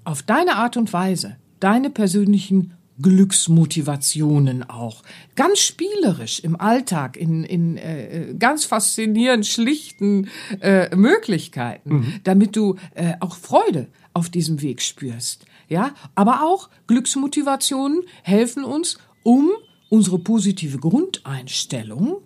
auf 0.09 0.23
deine 0.23 0.57
Art 0.57 0.79
und 0.79 0.93
Weise 0.93 1.37
deine 1.61 1.91
persönlichen 1.91 2.73
Glücksmotivationen 3.01 4.69
auch. 4.69 5.03
Ganz 5.37 5.61
spielerisch 5.61 6.41
im 6.41 6.59
Alltag, 6.59 7.17
in, 7.17 7.45
in 7.45 7.77
äh, 7.77 8.35
ganz 8.39 8.65
faszinierend 8.65 9.47
schlichten 9.47 10.29
äh, 10.61 10.95
Möglichkeiten, 10.97 12.21
damit 12.25 12.57
du 12.57 12.77
äh, 12.95 13.15
auch 13.21 13.37
Freude 13.37 13.89
auf 14.15 14.31
diesem 14.31 14.63
Weg 14.63 14.83
spürst. 14.83 15.45
Ja, 15.69 15.95
aber 16.15 16.43
auch 16.43 16.71
Glücksmotivationen 16.87 18.01
helfen 18.23 18.65
uns, 18.65 18.99
um 19.23 19.51
unsere 19.91 20.19
positive 20.19 20.79
Grundeinstellung 20.79 22.23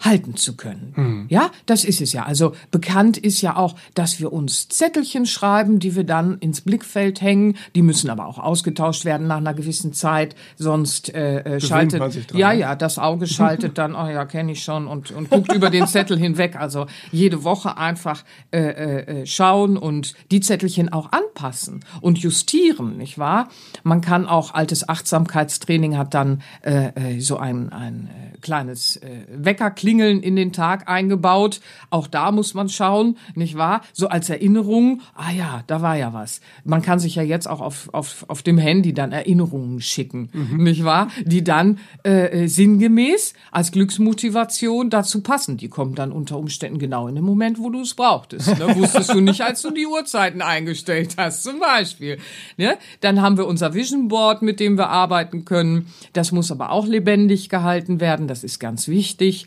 halten 0.00 0.36
zu 0.36 0.56
können. 0.56 1.26
Ja, 1.28 1.50
das 1.66 1.84
ist 1.84 2.00
es 2.00 2.12
ja. 2.12 2.24
Also 2.24 2.52
bekannt 2.70 3.16
ist 3.16 3.40
ja 3.40 3.56
auch, 3.56 3.74
dass 3.94 4.20
wir 4.20 4.32
uns 4.32 4.68
Zettelchen 4.68 5.26
schreiben, 5.26 5.78
die 5.78 5.96
wir 5.96 6.04
dann 6.04 6.38
ins 6.38 6.60
Blickfeld 6.60 7.20
hängen. 7.20 7.56
Die 7.74 7.82
müssen 7.82 8.10
aber 8.10 8.26
auch 8.26 8.38
ausgetauscht 8.38 9.04
werden 9.04 9.26
nach 9.26 9.38
einer 9.38 9.54
gewissen 9.54 9.92
Zeit, 9.92 10.36
sonst 10.56 11.14
äh, 11.14 11.40
äh, 11.40 11.60
schaltet 11.60 12.00
dran, 12.00 12.38
ja 12.38 12.52
ne? 12.52 12.60
ja 12.60 12.76
das 12.76 12.98
Auge 12.98 13.26
schaltet 13.26 13.78
dann, 13.78 13.94
oh 13.94 14.08
ja 14.08 14.24
kenne 14.24 14.52
ich 14.52 14.62
schon 14.62 14.86
und 14.86 15.10
und 15.10 15.30
guckt 15.30 15.52
über 15.52 15.70
den 15.70 15.86
Zettel 15.86 16.18
hinweg. 16.18 16.56
Also 16.56 16.86
jede 17.10 17.44
Woche 17.44 17.76
einfach 17.76 18.24
äh, 18.52 18.60
äh, 18.60 19.20
äh, 19.22 19.26
schauen 19.26 19.76
und 19.76 20.14
die 20.30 20.40
Zettelchen 20.40 20.92
auch 20.92 21.12
anpassen 21.12 21.84
und 22.00 22.18
justieren, 22.18 22.96
nicht 22.96 23.18
wahr? 23.18 23.48
Man 23.82 24.00
kann 24.00 24.26
auch 24.26 24.54
altes 24.54 24.88
Achtsamkeitstraining 24.88 25.96
hat 25.96 26.14
dann 26.14 26.42
äh, 26.62 27.16
äh, 27.16 27.20
so 27.20 27.36
ein 27.36 27.72
ein 27.72 28.08
äh, 28.08 28.27
kleines 28.40 28.96
äh, 28.96 29.26
Weckerklingeln 29.28 30.22
in 30.22 30.36
den 30.36 30.52
Tag 30.52 30.88
eingebaut. 30.88 31.60
Auch 31.90 32.06
da 32.06 32.32
muss 32.32 32.54
man 32.54 32.68
schauen, 32.68 33.16
nicht 33.34 33.56
wahr? 33.56 33.82
So 33.92 34.08
als 34.08 34.30
Erinnerung, 34.30 35.02
ah 35.14 35.32
ja, 35.32 35.62
da 35.66 35.82
war 35.82 35.96
ja 35.96 36.12
was. 36.12 36.40
Man 36.64 36.82
kann 36.82 36.98
sich 36.98 37.14
ja 37.14 37.22
jetzt 37.22 37.48
auch 37.48 37.60
auf, 37.60 37.88
auf, 37.92 38.24
auf 38.28 38.42
dem 38.42 38.58
Handy 38.58 38.92
dann 38.92 39.12
Erinnerungen 39.12 39.80
schicken, 39.80 40.30
nicht 40.56 40.84
wahr? 40.84 41.08
Die 41.24 41.44
dann 41.44 41.78
äh, 42.04 42.44
äh, 42.44 42.46
sinngemäß 42.46 43.34
als 43.50 43.72
Glücksmotivation 43.72 44.90
dazu 44.90 45.22
passen. 45.22 45.56
Die 45.56 45.68
kommen 45.68 45.94
dann 45.94 46.12
unter 46.12 46.38
Umständen 46.38 46.78
genau 46.78 47.08
in 47.08 47.14
dem 47.14 47.24
Moment, 47.24 47.58
wo 47.58 47.70
du 47.70 47.80
es 47.80 47.94
brauchtest. 47.94 48.58
Ne? 48.58 48.76
Wusstest 48.76 49.12
du 49.12 49.20
nicht, 49.20 49.40
als 49.40 49.62
du 49.62 49.70
die 49.70 49.86
Uhrzeiten 49.86 50.42
eingestellt 50.42 51.14
hast, 51.16 51.42
zum 51.42 51.60
Beispiel. 51.60 52.18
Ne? 52.56 52.78
Dann 53.00 53.20
haben 53.20 53.36
wir 53.36 53.46
unser 53.46 53.74
Vision 53.74 54.08
Board, 54.08 54.42
mit 54.42 54.60
dem 54.60 54.76
wir 54.76 54.88
arbeiten 54.88 55.44
können. 55.44 55.86
Das 56.12 56.32
muss 56.32 56.50
aber 56.50 56.70
auch 56.70 56.86
lebendig 56.86 57.48
gehalten 57.48 58.00
werden. 58.00 58.27
Das 58.28 58.44
ist 58.44 58.58
ganz 58.58 58.88
wichtig. 58.88 59.46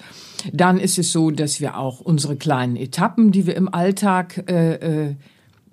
Dann 0.51 0.79
ist 0.79 0.97
es 0.97 1.11
so, 1.11 1.31
dass 1.31 1.61
wir 1.61 1.77
auch 1.77 2.01
unsere 2.01 2.35
kleinen 2.35 2.75
Etappen, 2.75 3.31
die 3.31 3.45
wir 3.45 3.55
im 3.55 3.73
Alltag 3.73 4.49
äh, 4.49 5.09
äh, 5.09 5.15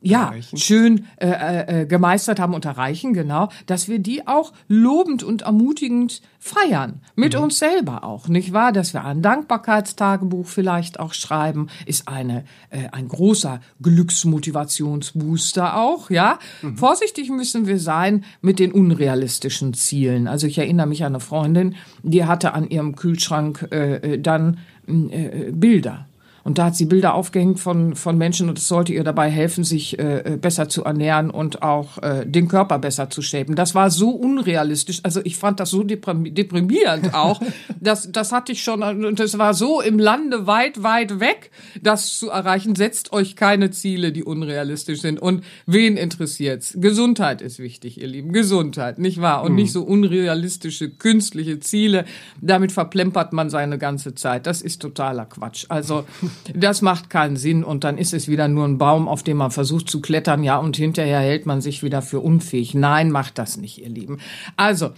ja, 0.01 0.33
schön 0.55 1.07
äh, 1.17 1.29
äh, 1.29 1.83
äh, 1.83 1.87
gemeistert 1.87 2.39
haben 2.39 2.55
und 2.55 2.65
erreichen, 2.65 3.15
genau, 3.15 3.49
dass 3.67 3.89
wir 3.89 3.99
die 3.99 4.27
auch 4.27 4.53
lobend 4.69 5.23
und 5.23 5.43
ermutigend 5.43 6.23
feiern. 6.39 7.01
Mit 7.17 7.35
uns 7.35 7.59
selber 7.59 8.05
auch, 8.05 8.29
nicht 8.29 8.53
wahr? 8.53 8.73
Dass 8.73 8.95
wir 8.95 9.05
ein 9.05 9.23
Dankbarkeitstagebuch 9.23 10.47
vielleicht 10.47 11.01
auch 11.01 11.15
schreiben, 11.15 11.69
ist 11.85 12.07
eine, 12.07 12.45
äh, 12.71 12.89
ein 12.93 13.09
großer 13.09 13.61
Glücksmotivationsbooster 13.83 15.77
auch, 15.77 16.11
ja? 16.11 16.39
Vorsichtig 16.77 17.31
müssen 17.31 17.67
wir 17.67 17.81
sein 17.81 18.25
mit 18.41 18.59
den 18.59 18.73
unrealistischen 18.73 19.75
Zielen. 19.75 20.29
Also 20.29 20.47
ich 20.47 20.59
erinnere 20.59 20.87
mich 20.87 21.05
an 21.05 21.15
eine 21.15 21.21
Freundin, 21.21 21.75
die 22.03 22.25
hatte 22.25 22.55
an 22.55 22.69
ihrem 22.69 22.95
Kühlschrank 22.95 23.69
äh, 23.73 24.15
äh, 24.15 24.19
dann 24.21 24.59
äh, 24.89 25.49
äh, 25.49 25.53
Bilder. 25.53 26.08
Und 26.49 26.57
da 26.57 26.65
hat 26.65 26.77
sie 26.77 26.87
Bilder 26.87 27.13
aufgehängt 27.13 27.61
von, 27.61 27.95
von 27.95 28.17
Menschen 28.17 28.49
und 28.49 28.57
es 28.57 28.69
sollte 28.69 28.95
ihr 28.95 29.05
dabei 29.05 29.29
helfen, 29.29 29.65
sich 29.65 29.99
äh, 29.99 30.39
besser 30.41 30.71
zu 30.71 30.83
ernähren 30.83 31.29
und 31.29 31.61
auch 31.61 31.99
äh, 31.99 32.25
den 32.25 32.49
Körper 32.49 32.79
besser 32.79 33.11
zu 33.11 33.21
shapen. 33.21 33.55
Das 33.55 33.75
war 33.75 33.91
so 33.91 34.09
unrealistisch. 34.09 35.01
Also 35.03 35.21
ich 35.25 35.37
fand 35.37 35.61
das 35.61 35.69
so 35.69 35.83
deprim- 35.83 36.33
deprimierend 36.33 37.13
auch. 37.13 37.43
das, 37.81 38.11
das 38.13 38.33
hatte 38.33 38.53
ich 38.53 38.63
schon, 38.63 38.83
und 38.83 39.21
das 39.21 39.37
war 39.37 39.53
so 39.53 39.83
im 39.83 39.99
Lande 39.99 40.47
weit, 40.47 40.83
weit 40.83 41.21
weg, 41.21 41.51
das 41.83 42.19
zu 42.19 42.31
erreichen. 42.31 42.75
Setzt 42.77 43.13
euch 43.13 43.37
keine 43.37 43.71
Ziele, 43.71 44.11
die 44.11 44.25
unrealistisch 44.25 45.03
sind. 45.03 45.21
Und 45.21 45.45
wen 45.67 45.99
interessiert's? 45.99 46.73
Gesundheit 46.81 47.43
ist 47.43 47.59
wichtig, 47.59 48.01
ihr 48.01 48.09
Lieben. 48.09 48.33
Gesundheit, 48.33 48.99
nicht 48.99 49.21
wahr? 49.21 49.45
Und 49.45 49.55
nicht 49.55 49.71
so 49.71 49.83
unrealistische, 49.83 50.89
künstliche 50.89 51.61
Ziele. 51.61 52.07
Damit 52.41 52.73
verplempert 52.73 53.35
man 53.35 53.51
seine 53.51 53.77
ganze 53.77 54.15
Zeit. 54.15 54.47
Das 54.47 54.63
ist 54.63 54.81
totaler 54.81 55.27
Quatsch. 55.27 55.67
Also, 55.69 56.07
das 56.55 56.83
macht 56.83 57.11
keinen 57.11 57.37
Sinn 57.37 57.65
und 57.65 57.85
dann 57.85 57.99
ist 57.99 58.15
es 58.15 58.29
wieder 58.29 58.49
nur 58.49 58.65
ein 58.65 58.79
Baum, 58.79 59.09
auf 59.09 59.23
dem 59.23 59.39
man 59.39 59.51
versucht 59.51 59.89
zu 59.89 60.01
klettern, 60.01 60.43
ja, 60.43 60.59
und 60.59 60.77
hinterher 60.77 61.21
hält 61.21 61.47
man 61.47 61.61
sich 61.61 61.83
wieder 61.83 62.03
für 62.03 62.21
unfähig. 62.21 62.75
Nein, 62.75 63.11
macht 63.11 63.39
das 63.39 63.57
nicht, 63.57 63.79
ihr 63.79 63.89
Lieben. 63.89 64.19
Also, 64.57 64.91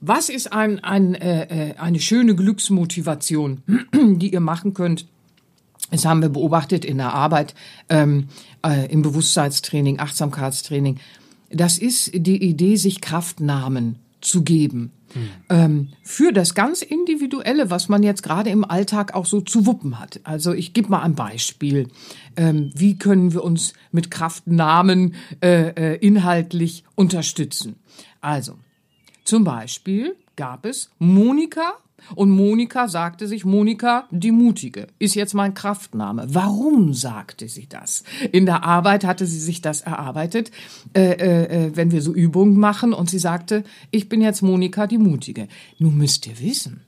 was 0.00 0.28
ist 0.28 0.52
ein, 0.52 0.82
ein, 0.84 1.14
äh, 1.14 1.74
eine 1.78 2.00
schöne 2.00 2.34
Glücksmotivation, 2.34 3.62
die 3.94 4.32
ihr 4.32 4.40
machen 4.40 4.74
könnt? 4.74 5.06
Das 5.90 6.04
haben 6.04 6.20
wir 6.20 6.28
beobachtet 6.28 6.84
in 6.84 6.98
der 6.98 7.12
Arbeit, 7.12 7.54
ähm, 7.88 8.28
äh, 8.64 8.90
im 8.90 9.02
Bewusstseinstraining, 9.02 10.00
Achtsamkeitstraining. 10.00 10.98
Das 11.50 11.78
ist 11.78 12.10
die 12.12 12.42
Idee, 12.42 12.76
sich 12.76 13.00
Kraftnamen 13.00 13.96
zu 14.20 14.42
geben. 14.42 14.90
Ähm, 15.48 15.88
für 16.02 16.32
das 16.32 16.54
ganz 16.54 16.82
Individuelle, 16.82 17.70
was 17.70 17.88
man 17.88 18.02
jetzt 18.02 18.22
gerade 18.22 18.50
im 18.50 18.64
Alltag 18.64 19.14
auch 19.14 19.26
so 19.26 19.40
zu 19.40 19.66
wuppen 19.66 19.98
hat. 19.98 20.20
Also 20.24 20.52
ich 20.52 20.72
gebe 20.72 20.88
mal 20.88 21.02
ein 21.02 21.14
Beispiel. 21.14 21.88
Ähm, 22.36 22.70
wie 22.74 22.98
können 22.98 23.32
wir 23.32 23.44
uns 23.44 23.72
mit 23.92 24.10
Kraftnamen 24.10 25.14
äh, 25.42 25.70
äh, 25.70 25.96
inhaltlich 25.96 26.84
unterstützen? 26.94 27.76
Also, 28.20 28.54
zum 29.24 29.44
Beispiel 29.44 30.16
gab 30.36 30.66
es 30.66 30.90
Monika 30.98 31.74
und 32.14 32.30
Monika 32.30 32.88
sagte 32.88 33.26
sich, 33.26 33.44
Monika 33.44 34.06
die 34.10 34.32
Mutige 34.32 34.86
ist 34.98 35.14
jetzt 35.14 35.34
mein 35.34 35.54
Kraftname. 35.54 36.26
Warum 36.28 36.94
sagte 36.94 37.48
sie 37.48 37.68
das? 37.68 38.04
In 38.32 38.46
der 38.46 38.64
Arbeit 38.64 39.04
hatte 39.04 39.26
sie 39.26 39.40
sich 39.40 39.60
das 39.60 39.80
erarbeitet, 39.80 40.50
äh, 40.94 41.12
äh, 41.12 41.76
wenn 41.76 41.90
wir 41.90 42.02
so 42.02 42.14
Übungen 42.14 42.58
machen 42.58 42.92
und 42.92 43.10
sie 43.10 43.18
sagte, 43.18 43.64
ich 43.90 44.08
bin 44.08 44.20
jetzt 44.20 44.42
Monika 44.42 44.86
die 44.86 44.98
Mutige. 44.98 45.48
Nun 45.78 45.96
müsst 45.96 46.26
ihr 46.26 46.38
wissen, 46.38 46.82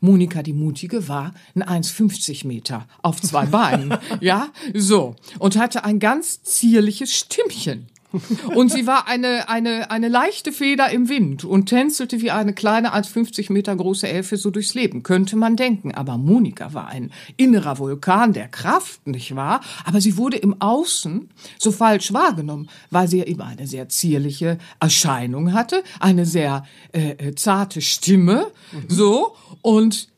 Monika 0.00 0.42
die 0.42 0.52
Mutige 0.52 1.08
war 1.08 1.32
ein 1.54 1.62
1,50 1.84 2.46
Meter 2.46 2.88
auf 3.02 3.20
zwei 3.22 3.46
Beinen. 3.46 3.94
ja, 4.20 4.48
so. 4.74 5.14
Und 5.38 5.56
hatte 5.56 5.84
ein 5.84 6.00
ganz 6.00 6.42
zierliches 6.42 7.14
Stimmchen. 7.14 7.86
Und 8.54 8.70
sie 8.70 8.86
war 8.86 9.08
eine, 9.08 9.48
eine, 9.48 9.90
eine 9.90 10.08
leichte 10.08 10.52
Feder 10.52 10.90
im 10.90 11.08
Wind 11.08 11.44
und 11.44 11.66
tänzelte 11.66 12.20
wie 12.20 12.30
eine 12.30 12.52
kleine, 12.52 12.92
als 12.92 13.08
50 13.08 13.50
Meter 13.50 13.74
große 13.74 14.08
Elfe 14.08 14.36
so 14.36 14.50
durchs 14.50 14.74
Leben, 14.74 15.02
könnte 15.02 15.36
man 15.36 15.56
denken. 15.56 15.94
Aber 15.94 16.18
Monika 16.18 16.74
war 16.74 16.88
ein 16.88 17.10
innerer 17.36 17.78
Vulkan 17.78 18.32
der 18.32 18.48
Kraft, 18.48 19.06
nicht 19.06 19.34
wahr? 19.36 19.60
Aber 19.84 20.00
sie 20.00 20.16
wurde 20.16 20.36
im 20.36 20.60
Außen 20.60 21.30
so 21.58 21.72
falsch 21.72 22.12
wahrgenommen, 22.12 22.68
weil 22.90 23.08
sie 23.08 23.20
eben 23.20 23.40
eine 23.40 23.66
sehr 23.66 23.88
zierliche 23.88 24.58
Erscheinung 24.80 25.52
hatte, 25.52 25.82
eine 26.00 26.26
sehr 26.26 26.64
äh, 26.92 27.10
äh, 27.12 27.34
zarte 27.34 27.80
Stimme, 27.80 28.46
so, 28.88 29.36
und 29.62 30.08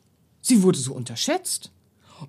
sie 0.41 0.63
wurde 0.63 0.77
so 0.77 0.93
unterschätzt. 0.93 1.71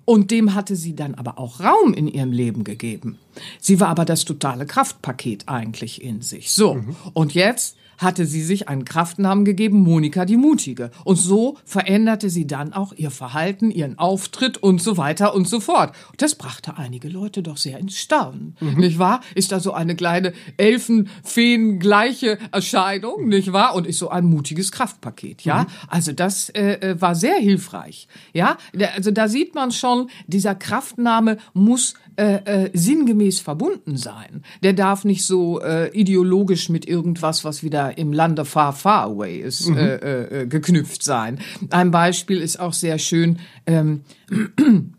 Und 0.05 0.31
dem 0.31 0.53
hatte 0.53 0.75
sie 0.75 0.95
dann 0.95 1.15
aber 1.15 1.39
auch 1.39 1.59
Raum 1.59 1.93
in 1.93 2.07
ihrem 2.07 2.31
Leben 2.31 2.63
gegeben. 2.63 3.17
Sie 3.59 3.79
war 3.79 3.87
aber 3.89 4.05
das 4.05 4.25
totale 4.25 4.65
Kraftpaket 4.65 5.47
eigentlich 5.47 6.01
in 6.03 6.21
sich. 6.21 6.51
So, 6.51 6.83
und 7.13 7.33
jetzt 7.33 7.76
hatte 7.97 8.25
sie 8.25 8.43
sich 8.43 8.69
einen 8.69 8.85
Kraftnamen 8.85 9.45
gegeben, 9.45 9.79
Monika 9.79 10.25
die 10.25 10.37
Mutige. 10.37 10.91
Und 11.03 11.17
so 11.17 11.57
veränderte 11.65 12.29
sie 12.29 12.47
dann 12.47 12.73
auch 12.73 12.93
ihr 12.93 13.11
Verhalten, 13.11 13.71
ihren 13.71 13.97
Auftritt 13.97 14.57
und 14.57 14.81
so 14.81 14.97
weiter 14.97 15.33
und 15.33 15.47
so 15.47 15.59
fort. 15.59 15.93
Das 16.17 16.35
brachte 16.35 16.77
einige 16.77 17.09
Leute 17.09 17.43
doch 17.43 17.57
sehr 17.57 17.79
ins 17.79 17.97
Staunen, 17.97 18.55
mhm. 18.59 18.79
nicht 18.79 18.99
wahr? 18.99 19.21
Ist 19.35 19.51
da 19.51 19.59
so 19.59 19.73
eine 19.73 19.95
kleine 19.95 20.33
Elfenfeen 20.57 21.79
gleiche 21.79 22.37
Erscheinung, 22.51 23.27
nicht 23.27 23.53
wahr? 23.53 23.75
Und 23.75 23.87
ist 23.87 23.99
so 23.99 24.09
ein 24.09 24.25
mutiges 24.25 24.71
Kraftpaket, 24.71 25.43
ja? 25.43 25.63
Mhm. 25.63 25.67
Also 25.87 26.11
das 26.11 26.49
äh, 26.49 26.73
äh 26.73 27.01
war 27.01 27.15
sehr 27.15 27.35
hilfreich, 27.35 28.07
ja? 28.33 28.57
Also 28.95 29.11
da 29.11 29.27
sieht 29.27 29.55
man 29.55 29.71
schon, 29.71 30.09
dieser 30.27 30.55
Kraftname 30.55 31.37
muss 31.53 31.95
äh, 32.17 32.65
äh, 32.65 32.71
sinngemäß 32.73 33.39
verbunden 33.41 33.95
sein. 33.95 34.43
Der 34.63 34.73
darf 34.73 35.05
nicht 35.05 35.23
so 35.23 35.61
äh, 35.61 35.89
ideologisch 35.91 36.67
mit 36.67 36.87
irgendwas, 36.87 37.45
was 37.45 37.61
wieder 37.61 37.99
im 37.99 38.11
Lande 38.11 38.43
far, 38.43 38.73
far 38.73 39.03
away 39.03 39.37
ist, 39.37 39.67
mhm. 39.67 39.77
äh, 39.77 39.95
äh, 39.95 40.41
äh 40.41 40.47
geknüpft 40.47 41.03
sein. 41.03 41.39
Ein 41.69 41.91
Beispiel 41.91 42.41
ist 42.41 42.59
auch 42.59 42.73
sehr 42.73 42.97
schön. 42.97 43.37
Ähm, 43.67 44.01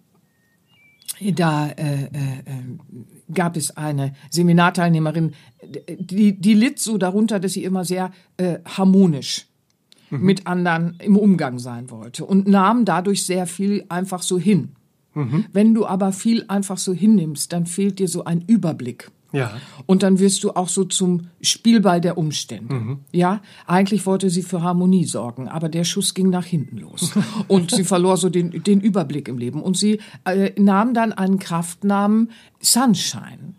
da 1.34 1.70
äh, 1.70 2.04
äh, 2.04 2.08
gab 3.34 3.56
es 3.56 3.76
eine 3.76 4.14
Seminarteilnehmerin, 4.30 5.32
die, 5.98 6.38
die 6.38 6.54
litt 6.54 6.78
so 6.78 6.98
darunter, 6.98 7.40
dass 7.40 7.52
sie 7.52 7.64
immer 7.64 7.84
sehr 7.84 8.12
äh, 8.36 8.58
harmonisch 8.64 9.48
mhm. 10.10 10.22
mit 10.22 10.46
anderen 10.46 10.96
im 11.00 11.16
Umgang 11.16 11.58
sein 11.58 11.90
wollte 11.90 12.24
und 12.24 12.46
nahm 12.46 12.84
dadurch 12.84 13.26
sehr 13.26 13.46
viel 13.46 13.84
einfach 13.88 14.22
so 14.22 14.38
hin. 14.38 14.76
Mhm. 15.18 15.44
Wenn 15.52 15.74
du 15.74 15.86
aber 15.86 16.12
viel 16.12 16.44
einfach 16.48 16.78
so 16.78 16.92
hinnimmst, 16.92 17.52
dann 17.52 17.66
fehlt 17.66 17.98
dir 17.98 18.08
so 18.08 18.24
ein 18.24 18.42
Überblick. 18.46 19.10
Ja. 19.32 19.52
Und 19.86 20.02
dann 20.02 20.18
wirst 20.18 20.42
du 20.44 20.52
auch 20.52 20.68
so 20.68 20.84
zum 20.84 21.28
Spielball 21.42 22.00
der 22.00 22.16
Umstände. 22.16 22.74
Mhm. 22.74 22.98
Ja, 23.12 23.42
eigentlich 23.66 24.06
wollte 24.06 24.30
sie 24.30 24.42
für 24.42 24.62
Harmonie 24.62 25.04
sorgen, 25.04 25.48
aber 25.48 25.68
der 25.68 25.84
Schuss 25.84 26.14
ging 26.14 26.30
nach 26.30 26.46
hinten 26.46 26.78
los. 26.78 27.12
und 27.48 27.70
sie 27.70 27.84
verlor 27.84 28.16
so 28.16 28.30
den, 28.30 28.62
den 28.62 28.80
Überblick 28.80 29.28
im 29.28 29.36
Leben. 29.36 29.62
Und 29.62 29.76
sie 29.76 30.00
äh, 30.24 30.52
nahm 30.58 30.94
dann 30.94 31.12
einen 31.12 31.38
Kraftnamen 31.38 32.30
Sunshine. 32.60 33.54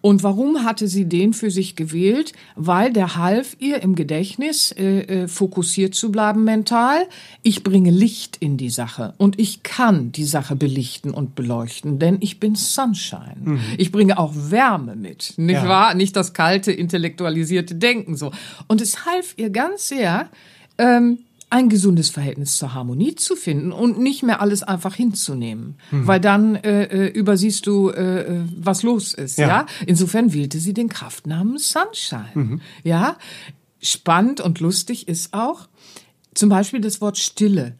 Und 0.00 0.22
warum 0.22 0.64
hatte 0.64 0.88
sie 0.88 1.06
den 1.06 1.32
für 1.32 1.50
sich 1.50 1.76
gewählt? 1.76 2.32
Weil 2.54 2.92
der 2.92 3.16
half 3.16 3.56
ihr 3.58 3.82
im 3.82 3.94
Gedächtnis 3.94 4.72
äh, 4.72 5.00
äh, 5.00 5.28
fokussiert 5.28 5.94
zu 5.94 6.12
bleiben 6.12 6.44
mental. 6.44 7.06
Ich 7.42 7.62
bringe 7.62 7.90
Licht 7.90 8.36
in 8.38 8.56
die 8.56 8.70
Sache 8.70 9.14
und 9.18 9.38
ich 9.38 9.62
kann 9.62 10.12
die 10.12 10.24
Sache 10.24 10.56
belichten 10.56 11.10
und 11.10 11.34
beleuchten, 11.34 11.98
denn 11.98 12.18
ich 12.20 12.40
bin 12.40 12.54
Sunshine. 12.54 13.36
Mhm. 13.42 13.60
Ich 13.78 13.92
bringe 13.92 14.18
auch 14.18 14.32
Wärme 14.34 14.96
mit, 14.96 15.34
nicht 15.36 15.54
ja. 15.54 15.68
wahr? 15.68 15.94
Nicht 15.94 16.16
das 16.16 16.32
kalte 16.34 16.72
intellektualisierte 16.72 17.74
Denken 17.74 18.16
so. 18.16 18.32
Und 18.66 18.80
es 18.80 19.06
half 19.06 19.34
ihr 19.36 19.50
ganz 19.50 19.88
sehr. 19.88 20.28
Ähm, 20.78 21.18
ein 21.48 21.68
gesundes 21.68 22.10
Verhältnis 22.10 22.56
zur 22.56 22.74
Harmonie 22.74 23.14
zu 23.14 23.36
finden 23.36 23.70
und 23.70 23.98
nicht 23.98 24.22
mehr 24.22 24.40
alles 24.40 24.62
einfach 24.62 24.94
hinzunehmen, 24.94 25.76
mhm. 25.90 26.06
weil 26.06 26.20
dann 26.20 26.56
äh, 26.56 26.84
äh, 26.84 27.06
übersiehst 27.08 27.66
du, 27.66 27.90
äh, 27.90 28.22
äh, 28.22 28.44
was 28.56 28.82
los 28.82 29.14
ist. 29.14 29.38
Ja. 29.38 29.48
ja. 29.48 29.66
Insofern 29.86 30.32
wählte 30.32 30.58
sie 30.58 30.74
den 30.74 30.88
Kraftnamen 30.88 31.58
Sunshine. 31.58 32.30
Mhm. 32.34 32.60
Ja, 32.82 33.16
spannend 33.80 34.40
und 34.40 34.58
lustig 34.60 35.06
ist 35.06 35.34
auch 35.34 35.68
zum 36.34 36.48
Beispiel 36.48 36.80
das 36.80 37.00
Wort 37.00 37.16
Stille 37.16 37.76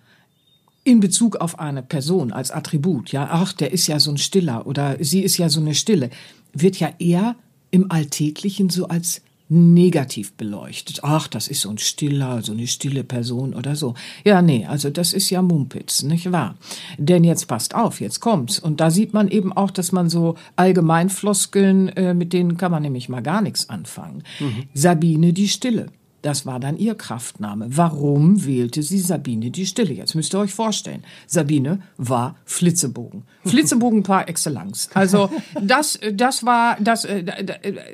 in 0.85 1.00
Bezug 1.00 1.37
auf 1.37 1.58
eine 1.58 1.82
Person 1.82 2.32
als 2.32 2.52
Attribut. 2.52 3.11
Ja, 3.11 3.28
ach, 3.30 3.52
der 3.52 3.73
ist 3.73 3.88
ja 3.88 3.99
so 3.99 4.12
ein 4.12 4.18
Stiller 4.18 4.66
oder 4.66 4.96
sie 5.00 5.23
ist 5.23 5.37
ja 5.37 5.49
so 5.49 5.61
eine 5.61 5.75
Stille, 5.75 6.11
wird 6.52 6.76
ja 6.76 6.92
eher 7.00 7.35
im 7.73 7.90
Alltäglichen 7.90 8.70
so 8.70 8.87
als 8.87 9.23
negativ 9.48 10.32
beleuchtet. 10.34 11.00
Ach, 11.02 11.28
das 11.28 11.48
ist 11.48 11.60
so 11.60 11.70
ein 11.70 11.78
stiller, 11.78 12.42
so 12.42 12.52
eine 12.52 12.66
stille 12.66 13.04
Person 13.04 13.54
oder 13.54 13.76
so. 13.76 13.94
Ja, 14.24 14.42
nee, 14.42 14.66
also 14.66 14.90
das 14.90 15.12
ist 15.12 15.30
ja 15.30 15.42
Mumpitz, 15.42 16.02
nicht 16.02 16.32
wahr? 16.32 16.56
Denn 16.98 17.22
jetzt 17.22 17.46
passt 17.46 17.74
auf, 17.74 18.00
jetzt 18.00 18.20
kommt's. 18.20 18.58
Und 18.58 18.80
da 18.80 18.90
sieht 18.90 19.14
man 19.14 19.28
eben 19.28 19.52
auch, 19.52 19.70
dass 19.70 19.92
man 19.92 20.08
so 20.08 20.36
Allgemeinfloskeln, 20.56 21.88
äh, 21.90 22.14
mit 22.14 22.32
denen 22.32 22.56
kann 22.56 22.72
man 22.72 22.82
nämlich 22.82 23.08
mal 23.08 23.22
gar 23.22 23.40
nichts 23.40 23.68
anfangen. 23.70 24.24
Mhm. 24.40 24.64
Sabine 24.74 25.32
die 25.32 25.48
Stille. 25.48 25.86
Das 26.26 26.45
war 26.45 26.59
dann 26.59 26.76
ihr 26.76 26.97
Kraftname. 26.97 27.68
Warum 27.68 28.45
wählte 28.45 28.83
sie 28.83 28.99
Sabine 28.99 29.52
die 29.52 29.64
Stille? 29.64 29.95
Jetzt 29.95 30.16
müsst 30.16 30.35
ihr 30.35 30.40
euch 30.40 30.52
vorstellen. 30.52 31.04
Sabine 31.28 31.79
war 31.98 32.35
Flitzebogen. 32.44 33.22
Flitzebogen 33.44 34.03
par 34.03 34.29
excellence. 34.29 34.90
Also 34.92 35.31
das, 35.62 36.00
das 36.12 36.44
war, 36.44 36.79
das, 36.81 37.05
äh, 37.05 37.24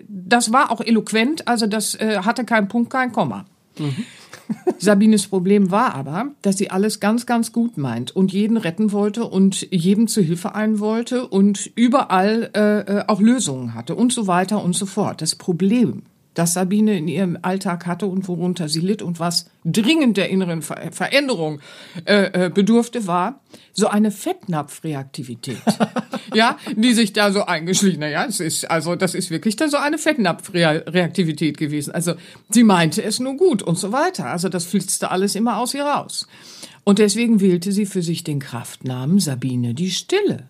das 0.09 0.51
war 0.51 0.71
auch 0.71 0.81
eloquent. 0.81 1.47
Also 1.47 1.67
das 1.67 1.95
äh, 1.97 2.21
hatte 2.25 2.47
keinen 2.47 2.69
Punkt, 2.69 2.89
kein 2.89 3.13
Komma. 3.13 3.45
Mhm. 3.79 3.97
Sabines 4.79 5.27
Problem 5.27 5.71
war 5.71 5.95
aber, 5.95 6.31
dass 6.41 6.57
sie 6.57 6.71
alles 6.71 7.01
ganz, 7.01 7.27
ganz 7.27 7.53
gut 7.53 7.77
meint 7.77 8.17
und 8.17 8.33
jeden 8.33 8.57
retten 8.57 8.93
wollte 8.93 9.25
und 9.25 9.69
jedem 9.71 10.09
zu 10.09 10.23
Hilfe 10.23 10.55
eilen 10.55 10.79
wollte 10.79 11.27
und 11.29 11.71
überall 11.75 12.51
äh, 12.55 12.81
äh 12.81 13.05
auch 13.09 13.21
Lösungen 13.21 13.75
hatte 13.75 13.95
und 13.95 14.13
so 14.13 14.27
weiter 14.27 14.63
und 14.65 14.75
so 14.75 14.87
fort. 14.87 15.23
Das 15.23 15.35
Problem 15.35 16.03
das 16.35 16.55
Sabine 16.55 16.97
in 16.97 17.09
ihrem 17.09 17.39
Alltag 17.43 17.87
hatte 17.87 18.07
und 18.07 18.27
worunter 18.29 18.69
sie 18.69 18.81
litt 18.81 19.03
und 19.03 19.21
was 19.21 19.51
dringend 19.65 20.17
der 20.17 20.31
inneren 20.31 20.63
Ver 20.63 20.91
Veränderung 20.93 21.61
äh, 22.07 22.47
äh, 22.47 22.51
bedurfte, 22.51 23.07
war 23.07 23.41
so 23.73 23.89
eine 23.89 24.11
Fettnapfreaktivität. 24.11 25.63
ja, 26.35 26.57
die 26.75 26.95
sich 26.95 27.13
da 27.13 27.33
so 27.33 27.45
eingeschlichen. 27.45 28.03
Ja, 28.03 28.25
es 28.25 28.41
ist 28.41 28.71
also 28.71 28.97
das 28.97 29.15
ist 29.15 29.31
wirklich 29.31 29.57
da 29.57 29.69
so 29.69 29.77
eine 29.77 29.99
Fettnapfreaktivität 29.99 31.59
gewesen. 31.59 31.93
Also 31.93 32.15
sie 32.49 32.65
meinte 32.65 33.03
es 33.03 33.21
nur 33.21 33.37
gut 33.37 33.63
und 33.63 33.79
so 33.79 33.93
weiter. 33.93 34.27
Also 34.27 34.49
das 34.49 34.65
flitzte 34.65 35.11
alles 35.11 35.35
immer 35.35 35.59
aus 35.59 35.75
ihr 35.75 35.85
raus. 35.85 36.27
Und 36.85 36.99
deswegen 36.99 37.41
wählte 37.41 37.73
sie 37.73 37.87
für 37.87 38.03
sich 38.03 38.25
den 38.25 38.41
Kraftnamen 38.41 39.21
Sabine 39.21 39.75
die 39.75 39.91
Stille. 39.91 40.49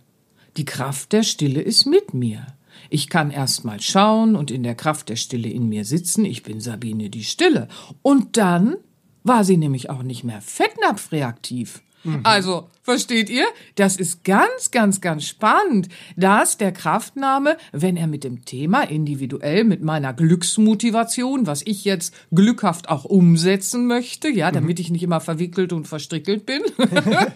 Die 0.56 0.64
Kraft 0.64 1.12
der 1.12 1.22
Stille 1.22 1.60
ist 1.60 1.86
mit 1.86 2.14
mir. 2.14 2.46
Ich 2.92 3.08
kann 3.08 3.30
erst 3.30 3.64
mal 3.64 3.80
schauen 3.80 4.36
und 4.36 4.50
in 4.50 4.62
der 4.62 4.74
Kraft 4.74 5.08
der 5.08 5.16
Stille 5.16 5.48
in 5.48 5.66
mir 5.66 5.86
sitzen. 5.86 6.26
Ich 6.26 6.42
bin 6.42 6.60
Sabine 6.60 7.08
die 7.08 7.24
Stille. 7.24 7.68
Und 8.02 8.36
dann 8.36 8.76
war 9.24 9.44
sie 9.44 9.56
nämlich 9.56 9.88
auch 9.88 10.02
nicht 10.02 10.24
mehr 10.24 10.42
fettnapfreaktiv. 10.42 11.80
Mhm. 12.04 12.20
Also, 12.24 12.68
versteht 12.82 13.30
ihr? 13.30 13.46
Das 13.76 13.96
ist 13.96 14.24
ganz, 14.24 14.72
ganz, 14.72 15.00
ganz 15.00 15.24
spannend, 15.24 15.88
dass 16.16 16.58
der 16.58 16.72
Kraftname, 16.72 17.56
wenn 17.72 17.96
er 17.96 18.08
mit 18.08 18.24
dem 18.24 18.44
Thema 18.44 18.82
individuell, 18.82 19.64
mit 19.64 19.82
meiner 19.82 20.12
Glücksmotivation, 20.12 21.46
was 21.46 21.62
ich 21.64 21.86
jetzt 21.86 22.14
glückhaft 22.30 22.90
auch 22.90 23.06
umsetzen 23.06 23.86
möchte, 23.86 24.28
ja, 24.28 24.50
mhm. 24.50 24.54
damit 24.54 24.80
ich 24.80 24.90
nicht 24.90 25.02
immer 25.02 25.20
verwickelt 25.20 25.72
und 25.72 25.88
verstrickelt 25.88 26.44
bin, 26.44 26.60
ne, 26.76 27.32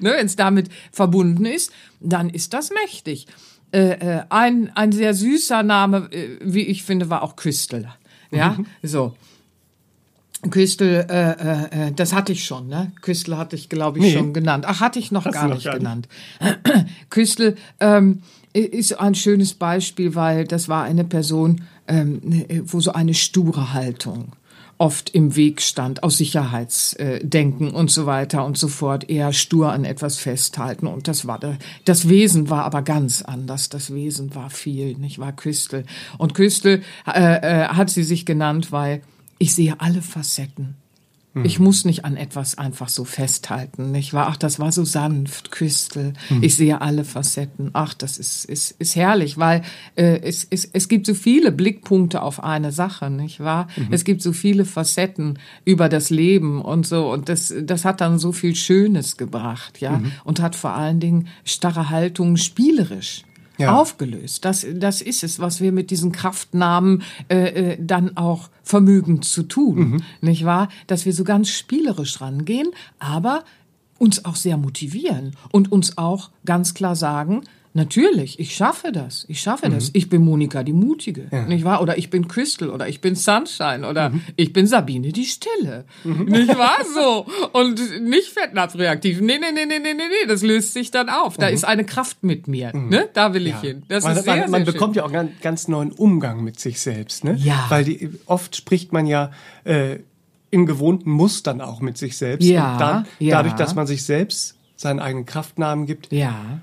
wenn 0.00 0.26
es 0.26 0.36
damit 0.36 0.68
verbunden 0.92 1.46
ist, 1.46 1.72
dann 1.98 2.30
ist 2.30 2.54
das 2.54 2.70
mächtig. 2.70 3.26
Äh, 3.70 3.90
äh, 3.90 4.22
ein, 4.30 4.70
ein 4.74 4.92
sehr 4.92 5.12
süßer 5.12 5.62
Name, 5.62 6.08
äh, 6.10 6.38
wie 6.42 6.62
ich 6.62 6.82
finde, 6.84 7.10
war 7.10 7.22
auch 7.22 7.36
Crystal. 7.36 7.94
Ja, 8.30 8.56
mhm. 8.58 8.66
so. 8.82 9.14
Crystal, 10.50 11.06
äh, 11.10 11.84
äh, 11.84 11.88
äh, 11.88 11.92
das 11.92 12.12
hatte 12.12 12.32
ich 12.32 12.44
schon, 12.44 12.68
ne? 12.68 12.92
Crystal 13.02 13.36
hatte 13.36 13.56
ich, 13.56 13.68
glaube 13.68 13.98
ich, 13.98 14.04
nee. 14.04 14.12
schon 14.12 14.32
genannt. 14.32 14.64
Ach, 14.68 14.80
hatte 14.80 14.98
ich 14.98 15.10
noch 15.10 15.24
Hast 15.24 15.34
gar 15.34 15.48
nicht 15.48 15.64
gar 15.64 15.76
genannt. 15.76 16.08
Crystal 17.10 17.56
ähm, 17.80 18.22
ist 18.52 18.98
ein 18.98 19.14
schönes 19.14 19.54
Beispiel, 19.54 20.14
weil 20.14 20.44
das 20.44 20.68
war 20.68 20.84
eine 20.84 21.04
Person, 21.04 21.62
ähm, 21.88 22.44
wo 22.64 22.80
so 22.80 22.92
eine 22.92 23.14
sture 23.14 23.72
Haltung 23.72 24.32
oft 24.78 25.10
im 25.10 25.36
Weg 25.36 25.60
stand, 25.60 26.02
aus 26.02 26.18
Sicherheitsdenken 26.18 27.70
und 27.70 27.90
so 27.90 28.06
weiter 28.06 28.44
und 28.44 28.56
so 28.56 28.68
fort, 28.68 29.10
eher 29.10 29.32
stur 29.32 29.72
an 29.72 29.84
etwas 29.84 30.18
festhalten. 30.18 30.86
Und 30.86 31.08
das 31.08 31.26
war, 31.26 31.40
das 31.84 32.08
Wesen 32.08 32.48
war 32.48 32.64
aber 32.64 32.82
ganz 32.82 33.22
anders. 33.22 33.68
Das 33.68 33.92
Wesen 33.92 34.34
war 34.34 34.50
viel, 34.50 34.96
nicht 34.96 35.18
wahr, 35.18 35.32
Crystal? 35.32 35.84
Und 36.16 36.34
Crystal 36.34 36.80
äh, 37.06 37.10
äh, 37.10 37.68
hat 37.68 37.90
sie 37.90 38.04
sich 38.04 38.24
genannt, 38.24 38.72
weil 38.72 39.02
ich 39.38 39.54
sehe 39.54 39.80
alle 39.80 40.02
Facetten 40.02 40.76
Mhm. 41.38 41.44
Ich 41.44 41.58
muss 41.58 41.84
nicht 41.84 42.04
an 42.04 42.16
etwas 42.16 42.58
einfach 42.58 42.88
so 42.88 43.04
festhalten. 43.04 43.94
Ich 43.94 44.12
war, 44.12 44.28
ach, 44.28 44.36
das 44.36 44.58
war 44.58 44.72
so 44.72 44.84
sanft, 44.84 45.50
Küstel. 45.50 46.14
Mhm. 46.30 46.42
Ich 46.42 46.56
sehe 46.56 46.80
alle 46.80 47.04
Facetten. 47.04 47.70
Ach, 47.72 47.94
das 47.94 48.18
ist, 48.18 48.44
ist, 48.44 48.72
ist 48.78 48.96
herrlich, 48.96 49.38
weil 49.38 49.62
äh, 49.96 50.20
es, 50.20 50.46
es, 50.50 50.64
es 50.72 50.88
gibt 50.88 51.06
so 51.06 51.14
viele 51.14 51.52
Blickpunkte 51.52 52.22
auf 52.22 52.42
eine 52.42 52.72
Sache, 52.72 53.10
nicht 53.10 53.40
wahr? 53.40 53.68
Mhm. 53.76 53.88
Es 53.90 54.04
gibt 54.04 54.22
so 54.22 54.32
viele 54.32 54.64
Facetten 54.64 55.38
über 55.64 55.88
das 55.88 56.10
Leben 56.10 56.62
und 56.62 56.86
so. 56.86 57.10
Und 57.10 57.28
das, 57.28 57.54
das 57.62 57.84
hat 57.84 58.00
dann 58.00 58.18
so 58.18 58.32
viel 58.32 58.54
Schönes 58.54 59.16
gebracht, 59.16 59.80
ja. 59.80 59.98
Mhm. 59.98 60.12
Und 60.24 60.40
hat 60.40 60.56
vor 60.56 60.72
allen 60.72 61.00
Dingen 61.00 61.28
starre 61.44 61.90
Haltungen 61.90 62.36
spielerisch 62.36 63.22
ja. 63.58 63.74
aufgelöst. 63.74 64.44
Das, 64.44 64.66
das 64.74 65.02
ist 65.02 65.22
es, 65.22 65.38
was 65.40 65.60
wir 65.60 65.72
mit 65.72 65.90
diesen 65.90 66.12
Kraftnamen 66.12 67.02
äh, 67.28 67.72
äh, 67.72 67.78
dann 67.80 68.16
auch 68.16 68.48
vermögen 68.62 69.22
zu 69.22 69.42
tun, 69.42 69.78
mhm. 69.78 70.02
nicht 70.20 70.44
wahr? 70.44 70.68
Dass 70.86 71.04
wir 71.04 71.12
so 71.12 71.24
ganz 71.24 71.50
spielerisch 71.50 72.20
rangehen, 72.20 72.68
aber 72.98 73.44
uns 73.98 74.24
auch 74.24 74.36
sehr 74.36 74.56
motivieren 74.56 75.32
und 75.50 75.72
uns 75.72 75.98
auch 75.98 76.30
ganz 76.44 76.74
klar 76.74 76.94
sagen, 76.96 77.42
Natürlich, 77.74 78.40
ich 78.40 78.54
schaffe 78.54 78.92
das. 78.92 79.24
Ich 79.28 79.40
schaffe 79.40 79.68
das. 79.68 79.90
Ich 79.92 80.08
bin 80.08 80.22
Monika 80.22 80.62
die 80.62 80.72
Mutige, 80.72 81.28
nicht 81.46 81.64
wahr? 81.64 81.82
Oder 81.82 81.98
ich 81.98 82.10
bin 82.10 82.26
Crystal 82.26 82.70
oder 82.70 82.88
ich 82.88 83.00
bin 83.00 83.14
Sunshine 83.14 83.86
oder 83.86 84.12
ich 84.36 84.52
bin 84.52 84.66
Sabine 84.66 85.12
die 85.12 85.26
Stille, 85.26 85.84
nicht 86.04 86.56
wahr? 86.56 86.78
So 86.94 87.26
und 87.52 87.80
nicht 88.02 88.28
fettnapfreaktiv. 88.28 89.20
Nee, 89.20 89.38
nee, 89.38 89.52
nee, 89.54 89.66
nee, 89.66 89.78
nee, 89.78 89.94
nee, 89.94 90.02
nee, 90.08 90.26
das 90.26 90.42
löst 90.42 90.72
sich 90.72 90.90
dann 90.90 91.08
auf. 91.08 91.36
Da 91.36 91.48
ist 91.48 91.64
eine 91.64 91.84
Kraft 91.84 92.22
mit 92.22 92.48
mir, 92.48 92.74
ne? 92.74 93.08
Da 93.12 93.34
will 93.34 93.46
ich 93.46 93.56
hin. 93.60 93.82
Das 93.88 94.04
man, 94.04 94.16
ist 94.16 94.24
sehr, 94.24 94.36
man, 94.36 94.50
man 94.50 94.64
sehr 94.64 94.72
bekommt 94.72 94.94
schön. 94.94 95.04
ja 95.04 95.08
auch 95.08 95.12
einen 95.12 95.36
ganz 95.42 95.68
neuen 95.68 95.92
Umgang 95.92 96.42
mit 96.42 96.58
sich 96.58 96.80
selbst, 96.80 97.24
ne? 97.24 97.34
Ja. 97.38 97.66
Weil 97.68 97.84
die, 97.84 98.10
oft 98.26 98.56
spricht 98.56 98.92
man 98.92 99.06
ja 99.06 99.30
äh, 99.64 99.98
in 100.50 100.66
gewohnten 100.66 101.10
Mustern 101.10 101.60
auch 101.60 101.80
mit 101.80 101.98
sich 101.98 102.16
selbst. 102.16 102.46
Ja, 102.46 102.72
Und 102.72 102.80
dann, 102.80 103.06
ja. 103.18 103.36
dadurch, 103.36 103.54
dass 103.54 103.74
man 103.74 103.86
sich 103.86 104.04
selbst 104.04 104.56
seinen 104.76 105.00
eigenen 105.00 105.26
Kraftnamen 105.26 105.86
gibt, 105.86 106.12
Ja, 106.12 106.60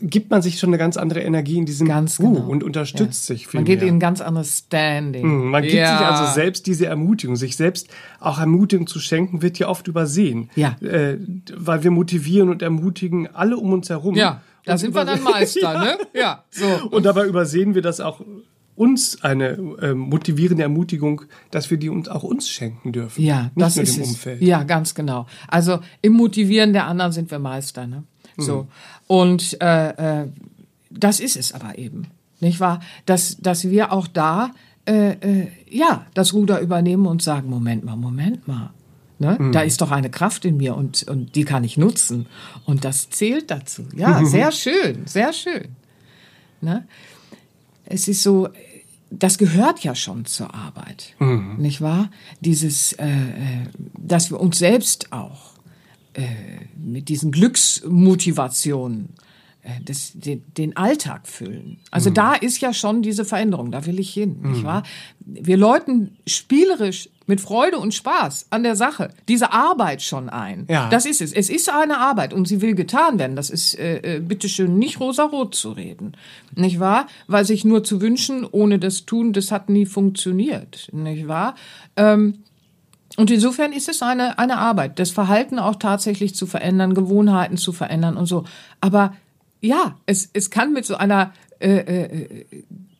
gibt 0.00 0.30
man 0.30 0.42
sich 0.42 0.58
schon 0.58 0.70
eine 0.70 0.78
ganz 0.78 0.96
andere 0.96 1.20
Energie 1.20 1.56
in 1.58 1.66
diesem 1.66 1.86
Ganz 1.88 2.18
Uh, 2.18 2.34
genau. 2.34 2.48
und 2.48 2.62
unterstützt 2.64 3.26
sich 3.26 3.46
viel 3.46 3.58
man 3.58 3.64
geht 3.64 3.80
mehr. 3.80 3.88
in 3.88 3.96
ein 3.96 4.00
ganz 4.00 4.20
anderes 4.20 4.58
Standing. 4.58 5.26
Mhm, 5.26 5.50
Man 5.50 5.62
gibt 5.62 5.74
ja. 5.74 5.98
sich 5.98 6.06
also 6.06 6.34
selbst 6.34 6.66
diese 6.66 6.86
Ermutigung, 6.86 7.36
sich 7.36 7.56
selbst 7.56 7.88
auch 8.20 8.38
Ermutigung 8.38 8.86
zu 8.86 8.98
schenken, 8.98 9.40
wird 9.42 9.58
ja 9.58 9.68
oft 9.68 9.86
übersehen. 9.88 10.50
Ja. 10.56 10.76
Äh, 10.82 11.18
weil 11.56 11.84
wir 11.84 11.90
motivieren 11.90 12.48
und 12.48 12.60
ermutigen 12.62 13.28
alle 13.34 13.56
um 13.56 13.72
uns 13.72 13.88
herum. 13.88 14.14
Ja, 14.16 14.42
da 14.64 14.72
Und 14.72 14.78
sind 14.78 14.94
wir 14.94 15.04
dann 15.04 15.22
Meister, 15.22 15.60
ja. 15.74 15.84
ne? 15.84 15.98
Ja, 16.14 16.44
so. 16.50 16.66
Und 16.90 17.04
dabei 17.06 17.26
übersehen 17.26 17.74
wir 17.74 17.82
das 17.82 18.00
auch 18.00 18.20
uns 18.76 19.22
eine 19.22 19.50
äh, 19.80 19.94
motivierende 19.94 20.64
Ermutigung, 20.64 21.22
dass 21.52 21.70
wir 21.70 21.78
die 21.78 21.88
uns 21.88 22.08
auch 22.08 22.24
uns 22.24 22.48
schenken 22.48 22.90
dürfen. 22.92 23.22
Ja, 23.22 23.42
nicht 23.42 23.52
das 23.56 23.76
nur 23.76 23.82
ist 23.84 23.96
dem 23.96 24.02
es. 24.02 24.08
Umfeld. 24.08 24.42
Ja, 24.42 24.64
ganz 24.64 24.96
genau. 24.96 25.26
Also 25.46 25.78
im 26.02 26.14
Motivieren 26.14 26.72
der 26.72 26.86
anderen 26.88 27.12
sind 27.12 27.30
wir 27.30 27.38
Meister. 27.38 27.86
Ne? 27.86 28.02
So 28.36 28.66
und 29.06 29.60
äh, 29.60 30.22
äh, 30.22 30.28
das 30.90 31.20
ist 31.20 31.36
es 31.36 31.52
aber 31.52 31.78
eben, 31.78 32.08
nicht 32.40 32.60
wahr? 32.60 32.80
Dass 33.06 33.36
dass 33.38 33.68
wir 33.68 33.92
auch 33.92 34.06
da 34.06 34.50
äh, 34.86 35.12
äh, 35.12 35.48
ja 35.68 36.06
das 36.14 36.32
Ruder 36.32 36.60
übernehmen 36.60 37.06
und 37.06 37.22
sagen 37.22 37.48
Moment 37.48 37.84
mal, 37.84 37.96
Moment 37.96 38.46
mal. 38.48 38.70
Ne? 39.20 39.38
Da 39.52 39.62
ist 39.62 39.80
doch 39.80 39.92
eine 39.92 40.10
Kraft 40.10 40.44
in 40.44 40.56
mir 40.56 40.74
und, 40.74 41.04
und 41.04 41.36
die 41.36 41.44
kann 41.44 41.62
ich 41.62 41.76
nutzen. 41.76 42.26
Und 42.64 42.84
das 42.84 43.10
zählt 43.10 43.48
dazu. 43.48 43.84
Ja, 43.94 44.24
sehr 44.24 44.50
schön, 44.50 45.06
sehr 45.06 45.32
schön. 45.32 45.68
Ne? 46.60 46.84
es 47.84 48.08
ist 48.08 48.22
so, 48.22 48.48
das 49.10 49.38
gehört 49.38 49.80
ja 49.80 49.94
schon 49.94 50.24
zur 50.24 50.54
Arbeit, 50.54 51.14
nicht 51.58 51.80
wahr? 51.80 52.10
Dieses, 52.40 52.92
äh, 52.94 53.06
äh, 53.06 53.66
dass 53.98 54.30
wir 54.30 54.40
uns 54.40 54.58
selbst 54.58 55.12
auch 55.12 55.53
äh, 56.14 56.22
mit 56.76 57.08
diesen 57.08 57.32
Glücksmotivationen 57.32 59.10
äh, 59.62 59.80
das, 59.84 60.12
den, 60.14 60.44
den 60.56 60.76
Alltag 60.76 61.26
füllen. 61.26 61.78
Also 61.90 62.10
da 62.10 62.34
ist 62.34 62.60
ja 62.60 62.72
schon 62.72 63.02
diese 63.02 63.24
Veränderung, 63.24 63.70
da 63.70 63.86
will 63.86 63.98
ich 63.98 64.12
hin, 64.12 64.36
nicht 64.42 64.62
wahr? 64.64 64.82
Wir 65.20 65.56
läuten 65.56 66.16
spielerisch 66.26 67.08
mit 67.26 67.40
Freude 67.40 67.78
und 67.78 67.94
Spaß 67.94 68.48
an 68.50 68.62
der 68.62 68.76
Sache 68.76 69.08
diese 69.28 69.52
Arbeit 69.52 70.02
schon 70.02 70.28
ein. 70.28 70.66
Ja. 70.68 70.90
Das 70.90 71.06
ist 71.06 71.22
es. 71.22 71.32
Es 71.32 71.48
ist 71.48 71.70
eine 71.70 71.98
Arbeit 71.98 72.34
und 72.34 72.46
sie 72.46 72.60
will 72.60 72.74
getan 72.74 73.18
werden. 73.18 73.36
Das 73.36 73.48
ist 73.48 73.78
äh, 73.78 74.16
äh, 74.16 74.20
bitteschön 74.20 74.78
nicht 74.78 75.00
rosarot 75.00 75.54
zu 75.54 75.72
reden, 75.72 76.12
nicht 76.54 76.78
wahr? 76.80 77.06
Weil 77.26 77.44
sich 77.46 77.64
nur 77.64 77.82
zu 77.82 78.00
wünschen, 78.00 78.46
ohne 78.50 78.78
das 78.78 79.06
tun, 79.06 79.32
das 79.32 79.50
hat 79.50 79.70
nie 79.70 79.86
funktioniert, 79.86 80.88
nicht 80.92 81.26
wahr? 81.26 81.54
Ähm, 81.96 82.44
und 83.16 83.30
insofern 83.30 83.72
ist 83.72 83.88
es 83.88 84.02
eine, 84.02 84.38
eine 84.38 84.58
Arbeit, 84.58 84.98
das 84.98 85.10
Verhalten 85.10 85.58
auch 85.58 85.76
tatsächlich 85.76 86.34
zu 86.34 86.46
verändern, 86.46 86.94
Gewohnheiten 86.94 87.56
zu 87.56 87.72
verändern 87.72 88.16
und 88.16 88.26
so. 88.26 88.44
Aber 88.80 89.14
ja, 89.60 89.96
es, 90.06 90.30
es 90.32 90.50
kann 90.50 90.72
mit 90.72 90.84
so 90.84 90.96
einer 90.96 91.32
äh, 91.60 91.78
äh, 91.78 92.44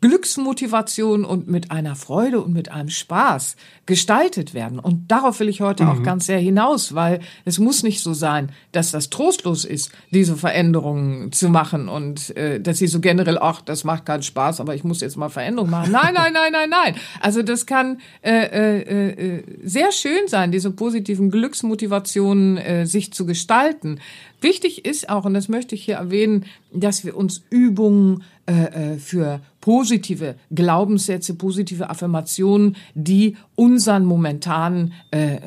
Glücksmotivation 0.05 1.25
und 1.25 1.49
mit 1.49 1.71
einer 1.71 1.97
Freude 1.97 2.43
und 2.43 2.53
mit 2.53 2.71
einem 2.71 2.91
Spaß 2.91 3.57
gestaltet 3.87 4.53
werden. 4.53 4.79
Und 4.79 5.11
darauf 5.11 5.41
will 5.41 5.49
ich 5.49 5.63
heute 5.63 5.89
auch 5.89 6.03
ganz 6.03 6.27
sehr 6.27 6.39
hinaus, 6.39 6.95
weil 6.95 7.21
es 7.47 7.59
muss 7.59 7.83
nicht 7.83 8.03
so 8.03 8.13
sein, 8.13 8.51
dass 8.73 8.91
das 8.91 9.09
trostlos 9.09 9.65
ist, 9.65 9.93
diese 10.11 10.37
Veränderungen 10.37 11.33
zu 11.33 11.49
machen 11.49 11.89
und 11.89 12.37
äh, 12.37 12.61
dass 12.61 12.79
sie 12.79 12.87
so 12.87 13.01
generell, 13.01 13.39
ach, 13.39 13.63
das 13.63 13.85
macht 13.85 14.05
keinen 14.05 14.23
Spaß, 14.23 14.61
aber 14.61 14.75
ich 14.75 14.85
muss 14.85 15.01
jetzt 15.01 15.17
mal 15.17 15.31
Veränderungen 15.31 15.71
machen. 15.71 15.93
Nein, 15.93 16.13
nein, 16.13 16.35
nein, 16.35 16.53
nein, 16.53 16.69
nein. 16.69 16.97
Also 17.23 17.43
das 17.43 17.65
kann 17.65 17.99
äh, 18.21 18.31
äh, 18.31 19.37
äh, 19.39 19.43
sehr 19.63 19.91
schön 19.91 20.29
sein, 20.29 20.53
diese 20.53 20.71
positiven 20.71 21.31
Glücksmotivationen 21.31 22.59
äh, 22.59 22.87
sich 22.87 23.15
zu 23.15 23.25
gestalten. 23.25 24.01
Wichtig 24.43 24.85
ist 24.85 25.09
auch, 25.09 25.25
und 25.25 25.33
das 25.33 25.49
möchte 25.49 25.75
ich 25.75 25.87
hier 25.87 25.95
erwähnen, 25.95 26.45
dass 26.71 27.07
wir 27.07 27.17
uns 27.17 27.43
Übungen 27.49 28.23
äh, 28.47 28.93
äh, 28.93 28.99
für 28.99 29.41
positive 29.65 30.35
Glaubenssätze, 30.55 31.33
positive 31.33 31.89
Affirmationen, 31.89 32.77
die 32.95 33.39
unseren 33.55 34.05
momentanen 34.05 34.93
äh, 35.11 35.37
äh, 35.37 35.41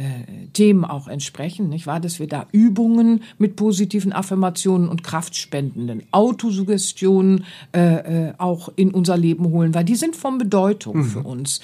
Themen 0.53 0.85
auch 0.85 1.07
entsprechen, 1.07 1.69
nicht 1.69 1.85
wahr? 1.85 1.99
Dass 1.99 2.19
wir 2.19 2.25
da 2.25 2.47
Übungen 2.51 3.21
mit 3.37 3.55
positiven 3.55 4.11
Affirmationen 4.11 4.89
und 4.89 5.03
kraftspendenden 5.03 6.01
Autosuggestionen 6.09 7.45
äh, 7.75 8.29
äh, 8.29 8.33
auch 8.39 8.69
in 8.75 8.89
unser 8.89 9.17
Leben 9.17 9.51
holen, 9.51 9.75
weil 9.75 9.85
die 9.85 9.93
sind 9.93 10.15
von 10.15 10.39
Bedeutung 10.39 11.03
für 11.03 11.21
uns. 11.21 11.61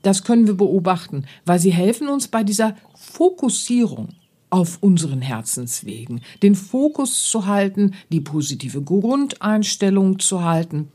Das 0.00 0.24
können 0.24 0.46
wir 0.46 0.54
beobachten, 0.54 1.26
weil 1.44 1.58
sie 1.58 1.70
helfen 1.70 2.08
uns 2.08 2.28
bei 2.28 2.44
dieser 2.44 2.76
Fokussierung 2.94 4.08
auf 4.48 4.78
unseren 4.80 5.20
Herzenswegen, 5.20 6.22
den 6.42 6.54
Fokus 6.54 7.28
zu 7.28 7.44
halten, 7.44 7.92
die 8.10 8.22
positive 8.22 8.80
Grundeinstellung 8.80 10.18
zu 10.18 10.42
halten, 10.42 10.88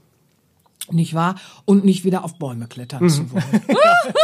nicht 0.92 1.14
wahr? 1.14 1.36
Und 1.66 1.86
nicht 1.86 2.06
wieder 2.06 2.24
auf 2.24 2.38
Bäume 2.38 2.68
klettern 2.68 3.10
zu 3.10 3.32
wollen. 3.32 3.44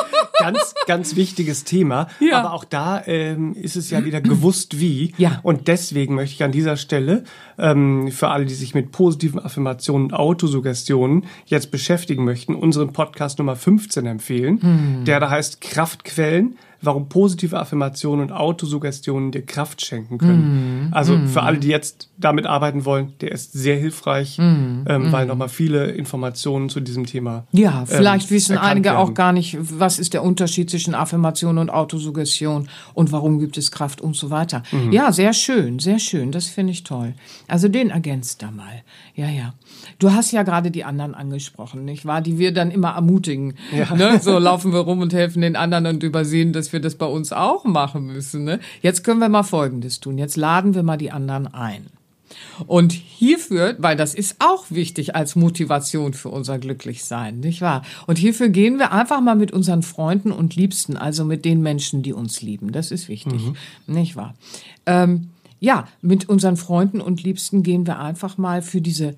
ganz, 0.39 0.73
ganz 0.87 1.15
wichtiges 1.15 1.63
Thema. 1.63 2.07
Ja. 2.19 2.39
Aber 2.39 2.53
auch 2.53 2.63
da 2.63 3.03
ähm, 3.05 3.53
ist 3.53 3.75
es 3.75 3.89
ja 3.89 4.03
wieder 4.05 4.21
gewusst 4.21 4.79
wie. 4.79 5.13
Ja. 5.17 5.39
Und 5.43 5.67
deswegen 5.67 6.15
möchte 6.15 6.35
ich 6.35 6.43
an 6.43 6.51
dieser 6.51 6.77
Stelle 6.77 7.23
ähm, 7.57 8.11
für 8.11 8.29
alle, 8.29 8.45
die 8.45 8.53
sich 8.53 8.73
mit 8.73 8.91
positiven 8.91 9.39
Affirmationen 9.39 10.07
und 10.07 10.13
Autosuggestionen 10.13 11.25
jetzt 11.45 11.71
beschäftigen 11.71 12.23
möchten, 12.25 12.55
unseren 12.55 12.93
Podcast 12.93 13.39
Nummer 13.39 13.55
15 13.55 14.05
empfehlen, 14.05 14.61
Hm. 14.61 15.05
der 15.05 15.19
da 15.19 15.29
heißt 15.29 15.61
Kraftquellen. 15.61 16.57
Warum 16.81 17.09
positive 17.09 17.59
Affirmationen 17.59 18.25
und 18.29 18.31
Autosuggestionen 18.31 19.31
dir 19.31 19.43
Kraft 19.45 19.85
schenken 19.85 20.17
können. 20.17 20.87
Hm. 20.87 20.87
Also 20.91 21.17
für 21.27 21.43
alle, 21.43 21.57
die 21.57 21.67
jetzt 21.67 22.09
damit 22.17 22.45
arbeiten 22.45 22.85
wollen, 22.85 23.13
der 23.21 23.31
ist 23.31 23.53
sehr 23.53 23.77
hilfreich, 23.77 24.37
Hm. 24.37 24.85
ähm, 24.87 25.11
weil 25.11 25.25
nochmal 25.27 25.49
viele 25.49 25.91
Informationen 25.91 26.69
zu 26.69 26.79
diesem 26.79 27.05
Thema. 27.05 27.45
Ja, 27.51 27.85
vielleicht 27.85 28.29
ähm, 28.29 28.35
wissen 28.35 28.57
einige 28.57 28.97
auch 28.97 29.05
werden. 29.07 29.13
gar 29.15 29.31
nicht, 29.33 29.57
was 29.59 29.99
ist 29.99 30.13
der 30.13 30.23
Unterschied 30.23 30.69
zwischen 30.69 30.95
Affirmation 30.95 31.57
und 31.57 31.69
Autosuggestion 31.69 32.67
und 32.93 33.11
warum 33.11 33.39
gibt 33.39 33.57
es 33.57 33.71
Kraft 33.71 34.01
und 34.01 34.15
so 34.15 34.29
weiter. 34.29 34.63
Mhm. 34.71 34.91
Ja, 34.91 35.11
sehr 35.11 35.33
schön, 35.33 35.79
sehr 35.79 35.99
schön, 35.99 36.31
das 36.31 36.47
finde 36.47 36.73
ich 36.73 36.83
toll. 36.83 37.13
Also 37.47 37.67
den 37.67 37.89
ergänzt 37.89 38.41
da 38.41 38.51
mal. 38.51 38.81
Ja, 39.15 39.29
ja. 39.29 39.53
Du 39.99 40.11
hast 40.13 40.31
ja 40.31 40.43
gerade 40.43 40.71
die 40.71 40.83
anderen 40.83 41.13
angesprochen, 41.15 41.85
nicht 41.85 42.05
wahr? 42.05 42.21
Die 42.21 42.37
wir 42.37 42.53
dann 42.53 42.71
immer 42.71 42.91
ermutigen. 42.91 43.55
Ne? 43.95 44.19
So 44.21 44.39
laufen 44.39 44.71
wir 44.73 44.79
rum 44.79 44.99
und 45.01 45.13
helfen 45.13 45.41
den 45.41 45.55
anderen 45.55 45.85
und 45.85 46.03
übersehen, 46.03 46.53
dass 46.53 46.70
wir 46.73 46.79
das 46.79 46.95
bei 46.95 47.05
uns 47.05 47.31
auch 47.31 47.63
machen 47.65 48.05
müssen. 48.05 48.43
Ne? 48.43 48.59
Jetzt 48.81 49.03
können 49.03 49.19
wir 49.19 49.29
mal 49.29 49.43
Folgendes 49.43 49.99
tun. 49.99 50.17
Jetzt 50.17 50.37
laden 50.37 50.73
wir 50.73 50.83
mal 50.83 50.97
die 50.97 51.11
anderen 51.11 51.47
ein. 51.47 51.87
Und 52.67 52.93
hierfür, 52.93 53.75
weil 53.79 53.95
das 53.95 54.13
ist 54.13 54.37
auch 54.39 54.65
wichtig 54.69 55.15
als 55.15 55.35
Motivation 55.35 56.13
für 56.13 56.29
unser 56.29 56.59
Glücklichsein, 56.59 57.39
nicht 57.39 57.61
wahr? 57.61 57.83
Und 58.07 58.17
hierfür 58.17 58.49
gehen 58.49 58.79
wir 58.79 58.91
einfach 58.91 59.21
mal 59.21 59.35
mit 59.35 59.51
unseren 59.51 59.83
Freunden 59.83 60.31
und 60.31 60.55
Liebsten, 60.55 60.97
also 60.97 61.25
mit 61.25 61.45
den 61.45 61.61
Menschen, 61.61 62.03
die 62.03 62.13
uns 62.13 62.41
lieben. 62.41 62.71
Das 62.71 62.91
ist 62.91 63.09
wichtig, 63.09 63.41
nicht 63.87 64.15
wahr? 64.15 64.35
Ähm, 64.85 65.29
ja, 65.59 65.87
mit 66.01 66.29
unseren 66.29 66.57
Freunden 66.57 67.01
und 67.01 67.23
Liebsten 67.23 67.63
gehen 67.63 67.85
wir 67.85 67.99
einfach 67.99 68.37
mal 68.37 68.61
für 68.61 68.81
diese 68.81 69.15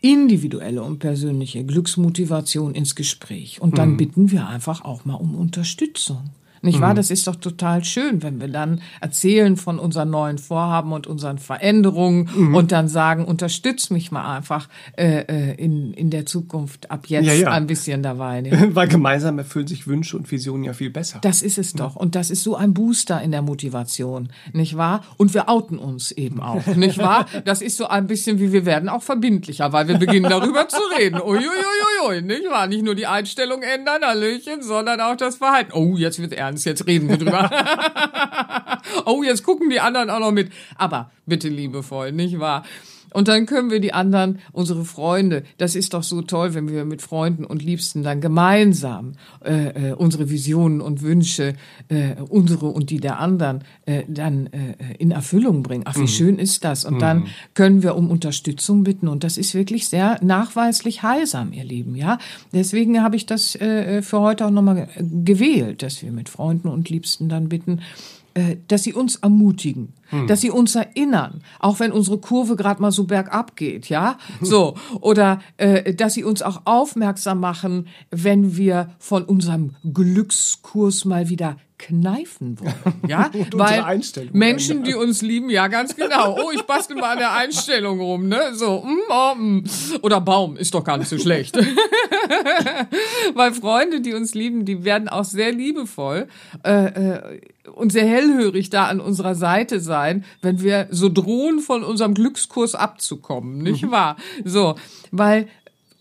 individuelle 0.00 0.82
und 0.82 0.98
persönliche 0.98 1.64
Glücksmotivation 1.64 2.74
ins 2.74 2.94
Gespräch. 2.94 3.60
Und 3.60 3.76
dann 3.76 3.96
bitten 3.96 4.30
wir 4.30 4.48
einfach 4.48 4.84
auch 4.84 5.04
mal 5.04 5.14
um 5.14 5.34
Unterstützung. 5.34 6.30
Nicht 6.62 6.80
wahr? 6.80 6.94
Das 6.94 7.10
ist 7.10 7.26
doch 7.26 7.36
total 7.36 7.84
schön, 7.84 8.22
wenn 8.22 8.40
wir 8.40 8.48
dann 8.48 8.82
erzählen 9.00 9.56
von 9.56 9.78
unseren 9.78 10.10
neuen 10.10 10.36
Vorhaben 10.38 10.92
und 10.92 11.06
unseren 11.06 11.38
Veränderungen 11.38 12.54
und 12.54 12.70
dann 12.70 12.86
sagen, 12.88 13.24
unterstütz 13.24 13.90
mich 13.90 14.12
mal 14.12 14.36
einfach 14.36 14.68
äh, 14.96 15.20
äh, 15.20 15.54
in, 15.54 15.94
in 15.94 16.10
der 16.10 16.26
Zukunft 16.26 16.90
ab 16.90 17.06
jetzt 17.06 17.26
Ja, 17.26 17.32
ja. 17.32 17.50
ein 17.50 17.66
bisschen 17.66 18.02
dabei. 18.02 18.42
Ne? 18.42 18.70
Weil 18.74 18.88
gemeinsam 18.88 19.38
erfüllen 19.38 19.66
sich 19.66 19.86
Wünsche 19.86 20.16
und 20.16 20.30
Visionen 20.30 20.64
ja 20.64 20.74
viel 20.74 20.90
besser. 20.90 21.18
Das 21.22 21.40
ist 21.40 21.56
es 21.56 21.72
doch. 21.72 21.96
Und 21.96 22.14
das 22.14 22.30
ist 22.30 22.42
so 22.42 22.56
ein 22.56 22.74
Booster 22.74 23.22
in 23.22 23.30
der 23.30 23.42
Motivation, 23.42 24.28
nicht 24.52 24.76
wahr? 24.76 25.02
Und 25.16 25.32
wir 25.32 25.48
outen 25.48 25.78
uns 25.78 26.12
eben 26.12 26.40
auch, 26.40 26.66
nicht 26.76 26.98
wahr? 26.98 27.26
Das 27.44 27.62
ist 27.62 27.78
so 27.78 27.86
ein 27.86 28.06
bisschen 28.06 28.38
wie 28.38 28.52
wir 28.52 28.66
werden 28.66 28.88
auch 28.88 29.02
verbindlicher, 29.02 29.72
weil 29.72 29.88
wir 29.88 29.98
beginnen 29.98 30.28
darüber 30.28 30.68
zu 30.68 30.80
reden. 30.98 31.20
Uiuiuiui, 31.20 32.22
nicht 32.22 32.50
wahr? 32.50 32.66
Nicht 32.66 32.84
nur 32.84 32.94
die 32.94 33.06
Einstellung 33.06 33.62
ändern, 33.62 34.02
Hallöchen, 34.02 34.62
sondern 34.62 35.00
auch 35.00 35.16
das 35.16 35.36
Verhalten. 35.36 35.72
Oh, 35.72 35.96
jetzt 35.96 36.20
wird 36.20 36.32
ernst, 36.50 36.66
jetzt 36.66 36.86
reden 36.86 37.08
wir 37.08 37.16
drüber. 37.16 37.50
oh, 39.06 39.22
jetzt 39.22 39.44
gucken 39.44 39.70
die 39.70 39.80
anderen 39.80 40.10
auch 40.10 40.20
noch 40.20 40.32
mit. 40.32 40.52
Aber 40.76 41.10
bitte 41.26 41.48
liebevoll, 41.48 42.12
nicht 42.12 42.38
wahr? 42.38 42.64
Und 43.12 43.28
dann 43.28 43.46
können 43.46 43.70
wir 43.70 43.80
die 43.80 43.92
anderen, 43.92 44.38
unsere 44.52 44.84
Freunde, 44.84 45.42
das 45.58 45.74
ist 45.74 45.94
doch 45.94 46.02
so 46.02 46.22
toll, 46.22 46.54
wenn 46.54 46.68
wir 46.68 46.84
mit 46.84 47.02
Freunden 47.02 47.44
und 47.44 47.62
Liebsten 47.62 48.02
dann 48.02 48.20
gemeinsam 48.20 49.12
äh, 49.44 49.90
äh, 49.90 49.92
unsere 49.92 50.30
Visionen 50.30 50.80
und 50.80 51.02
Wünsche, 51.02 51.54
äh, 51.88 52.14
unsere 52.28 52.66
und 52.66 52.90
die 52.90 53.00
der 53.00 53.18
anderen, 53.18 53.64
äh, 53.86 54.04
dann 54.08 54.46
äh, 54.48 54.74
in 54.98 55.10
Erfüllung 55.10 55.62
bringen. 55.62 55.84
Ach, 55.86 55.96
wie 55.96 56.02
mhm. 56.02 56.08
schön 56.08 56.38
ist 56.38 56.64
das? 56.64 56.84
Und 56.84 56.94
mhm. 56.94 57.00
dann 57.00 57.26
können 57.54 57.82
wir 57.82 57.96
um 57.96 58.10
Unterstützung 58.10 58.84
bitten. 58.84 59.08
Und 59.08 59.24
das 59.24 59.36
ist 59.38 59.54
wirklich 59.54 59.88
sehr 59.88 60.18
nachweislich 60.22 61.02
heilsam, 61.02 61.52
ihr 61.52 61.64
Lieben. 61.64 61.96
Ja, 61.96 62.18
deswegen 62.52 63.02
habe 63.02 63.16
ich 63.16 63.26
das 63.26 63.54
äh, 63.56 64.02
für 64.02 64.20
heute 64.20 64.46
auch 64.46 64.50
nochmal 64.50 64.88
gewählt, 64.98 65.82
dass 65.82 66.02
wir 66.02 66.12
mit 66.12 66.28
Freunden 66.28 66.68
und 66.68 66.88
Liebsten 66.88 67.28
dann 67.28 67.48
bitten, 67.48 67.78
äh, 67.78 68.19
dass 68.68 68.82
sie 68.82 68.92
uns 68.92 69.16
ermutigen, 69.16 69.94
hm. 70.10 70.26
dass 70.26 70.40
sie 70.40 70.50
uns 70.50 70.74
erinnern, 70.74 71.42
auch 71.58 71.80
wenn 71.80 71.92
unsere 71.92 72.18
Kurve 72.18 72.56
gerade 72.56 72.82
mal 72.82 72.92
so 72.92 73.04
bergab 73.04 73.56
geht, 73.56 73.88
ja, 73.88 74.18
so 74.40 74.74
oder 75.00 75.40
äh, 75.56 75.94
dass 75.94 76.14
sie 76.14 76.24
uns 76.24 76.42
auch 76.42 76.62
aufmerksam 76.64 77.40
machen, 77.40 77.88
wenn 78.10 78.56
wir 78.56 78.90
von 78.98 79.24
unserem 79.24 79.74
Glückskurs 79.92 81.04
mal 81.04 81.28
wieder 81.28 81.56
kneifen 81.80 82.60
wollen. 82.60 82.70
Ja, 83.08 83.30
weil 83.52 84.00
Menschen, 84.32 84.84
die 84.84 84.94
uns 84.94 85.22
lieben, 85.22 85.50
ja 85.50 85.66
ganz 85.68 85.96
genau. 85.96 86.36
Oh, 86.38 86.50
ich 86.52 86.62
bastel 86.62 86.96
mal 86.96 87.12
an 87.12 87.18
der 87.18 87.32
Einstellung 87.32 87.98
rum, 87.98 88.28
ne? 88.28 88.54
So, 88.54 88.82
mm, 88.82 88.98
oh, 89.08 89.34
mm. 89.34 89.64
oder 90.02 90.20
Baum 90.20 90.56
ist 90.56 90.74
doch 90.74 90.84
gar 90.84 90.98
nicht 90.98 91.08
so 91.08 91.18
schlecht. 91.18 91.56
weil 93.34 93.52
Freunde, 93.52 94.00
die 94.00 94.12
uns 94.12 94.34
lieben, 94.34 94.64
die 94.64 94.84
werden 94.84 95.08
auch 95.08 95.24
sehr 95.24 95.50
liebevoll 95.50 96.28
äh, 96.64 96.84
äh, 96.84 97.40
und 97.74 97.90
sehr 97.90 98.06
hellhörig 98.06 98.70
da 98.70 98.86
an 98.86 99.00
unserer 99.00 99.34
Seite 99.34 99.80
sein, 99.80 100.24
wenn 100.42 100.60
wir 100.60 100.88
so 100.90 101.08
drohen, 101.08 101.60
von 101.60 101.82
unserem 101.82 102.14
Glückskurs 102.14 102.74
abzukommen, 102.74 103.58
nicht 103.58 103.84
mhm. 103.84 103.90
wahr? 103.90 104.16
So, 104.44 104.76
weil 105.10 105.48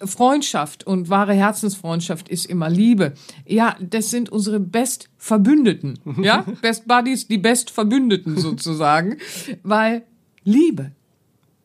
Freundschaft 0.04 0.86
und 0.86 1.10
wahre 1.10 1.34
Herzensfreundschaft 1.34 2.30
ist 2.30 2.46
immer 2.46 2.70
Liebe. 2.70 3.14
Ja, 3.46 3.76
das 3.82 4.10
sind 4.10 4.30
unsere 4.30 4.60
Best 4.60 5.10
Verbündeten. 5.18 6.00
Ja, 6.22 6.46
Best 6.62 6.88
Buddies, 6.88 7.28
die 7.28 7.38
Best 7.38 7.70
Verbündeten 7.70 8.38
sozusagen. 8.40 9.18
Weil 9.64 10.04
Liebe 10.44 10.92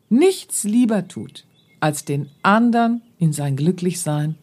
nichts 0.09 0.65
lieber 0.65 1.09
tut, 1.09 1.45
als 1.81 2.05
den 2.05 2.29
anderen 2.43 3.03
in 3.19 3.33
sein 3.33 3.57
Glücklichsein 3.57 4.37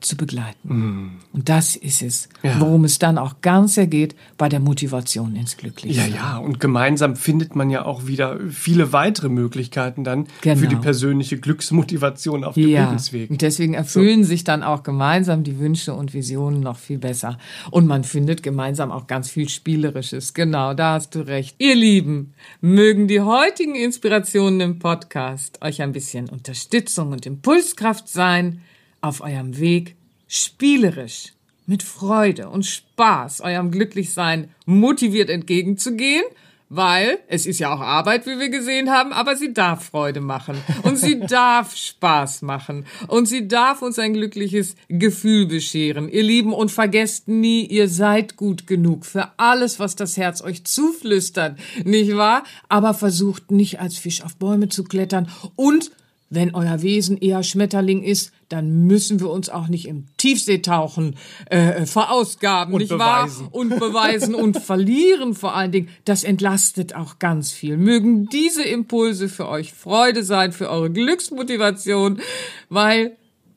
zu 0.00 0.16
begleiten. 0.16 0.68
Mm. 0.68 1.10
Und 1.32 1.48
das 1.48 1.76
ist 1.76 2.02
es, 2.02 2.28
ja. 2.42 2.60
worum 2.60 2.84
es 2.84 2.98
dann 2.98 3.18
auch 3.18 3.40
ganz 3.40 3.74
sehr 3.74 3.86
geht 3.86 4.14
bei 4.36 4.48
der 4.48 4.60
Motivation 4.60 5.34
ins 5.34 5.56
Glücklichsein. 5.56 6.10
Ja, 6.10 6.16
ja, 6.16 6.38
und 6.38 6.60
gemeinsam 6.60 7.16
findet 7.16 7.56
man 7.56 7.70
ja 7.70 7.84
auch 7.84 8.06
wieder 8.06 8.38
viele 8.50 8.92
weitere 8.92 9.28
Möglichkeiten 9.28 10.04
dann 10.04 10.26
genau. 10.40 10.60
für 10.60 10.68
die 10.68 10.76
persönliche 10.76 11.38
Glücksmotivation 11.38 12.44
auf 12.44 12.54
dem 12.54 12.68
ja. 12.68 12.84
Lebensweg. 12.84 13.30
Und 13.30 13.42
deswegen 13.42 13.74
erfüllen 13.74 14.22
so. 14.22 14.28
sich 14.28 14.44
dann 14.44 14.62
auch 14.62 14.82
gemeinsam 14.82 15.42
die 15.42 15.58
Wünsche 15.58 15.94
und 15.94 16.14
Visionen 16.14 16.60
noch 16.60 16.76
viel 16.76 16.98
besser. 16.98 17.38
Und 17.70 17.86
man 17.86 18.04
findet 18.04 18.42
gemeinsam 18.42 18.92
auch 18.92 19.06
ganz 19.06 19.28
viel 19.28 19.48
Spielerisches. 19.48 20.34
Genau, 20.34 20.74
da 20.74 20.94
hast 20.94 21.14
du 21.14 21.26
recht. 21.26 21.56
Ihr 21.58 21.74
Lieben, 21.74 22.34
mögen 22.60 23.08
die 23.08 23.20
heutigen 23.20 23.74
Inspirationen 23.74 24.60
im 24.60 24.78
Podcast 24.78 25.60
euch 25.62 25.82
ein 25.82 25.92
bisschen 25.92 26.28
Unterstützung 26.28 27.12
und 27.12 27.26
Impulskraft 27.26 28.08
sein 28.08 28.60
auf 29.00 29.20
eurem 29.20 29.58
Weg 29.58 29.96
spielerisch, 30.26 31.32
mit 31.66 31.82
Freude 31.82 32.48
und 32.48 32.64
Spaß 32.64 33.42
eurem 33.42 33.70
Glücklichsein 33.70 34.48
motiviert 34.64 35.28
entgegenzugehen, 35.28 36.24
weil 36.70 37.18
es 37.28 37.46
ist 37.46 37.60
ja 37.60 37.72
auch 37.72 37.80
Arbeit, 37.80 38.26
wie 38.26 38.38
wir 38.38 38.48
gesehen 38.48 38.90
haben, 38.90 39.12
aber 39.12 39.36
sie 39.36 39.52
darf 39.52 39.84
Freude 39.86 40.20
machen 40.20 40.56
und 40.82 40.96
sie 40.96 41.20
darf 41.28 41.76
Spaß 41.76 42.42
machen 42.42 42.86
und 43.06 43.26
sie 43.26 43.48
darf 43.48 43.82
uns 43.82 43.98
ein 43.98 44.14
glückliches 44.14 44.76
Gefühl 44.88 45.46
bescheren. 45.46 46.08
Ihr 46.08 46.22
Lieben, 46.22 46.52
und 46.52 46.70
vergesst 46.70 47.28
nie, 47.28 47.66
ihr 47.66 47.88
seid 47.88 48.36
gut 48.36 48.66
genug 48.66 49.04
für 49.04 49.32
alles, 49.36 49.78
was 49.78 49.94
das 49.94 50.16
Herz 50.16 50.42
euch 50.42 50.64
zuflüstert, 50.64 51.58
nicht 51.84 52.16
wahr? 52.16 52.44
Aber 52.68 52.94
versucht 52.94 53.50
nicht 53.50 53.80
als 53.80 53.98
Fisch 53.98 54.22
auf 54.22 54.36
Bäume 54.36 54.68
zu 54.68 54.84
klettern 54.84 55.28
und 55.56 55.90
wenn 56.30 56.54
euer 56.54 56.82
Wesen 56.82 57.16
eher 57.16 57.42
Schmetterling 57.42 58.02
ist, 58.02 58.32
dann 58.48 58.86
müssen 58.86 59.20
wir 59.20 59.30
uns 59.30 59.48
auch 59.48 59.68
nicht 59.68 59.86
im 59.86 60.06
Tiefseetauchen 60.16 61.16
äh, 61.46 61.86
verausgaben, 61.86 62.74
und 62.74 62.80
nicht 62.80 62.90
beweisen. 62.90 63.46
wahr? 63.46 63.54
Und 63.58 63.78
beweisen 63.78 64.34
und 64.34 64.58
verlieren 64.58 65.34
vor 65.34 65.54
allen 65.54 65.72
Dingen. 65.72 65.88
Das 66.04 66.24
entlastet 66.24 66.94
auch 66.94 67.18
ganz 67.18 67.52
viel. 67.52 67.76
Mögen 67.76 68.26
diese 68.26 68.62
Impulse 68.62 69.28
für 69.28 69.48
euch 69.48 69.72
Freude 69.72 70.22
sein, 70.22 70.52
für 70.52 70.70
eure 70.70 70.90
Glücksmotivation, 70.90 72.20
weil 72.68 73.16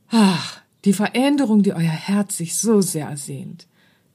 ach, 0.09 0.61
die 0.85 0.93
Veränderung, 0.93 1.63
die 1.63 1.73
euer 1.73 1.81
Herz 1.81 2.37
sich 2.37 2.57
so 2.57 2.81
sehr 2.81 3.07
ersehnt, 3.07 3.67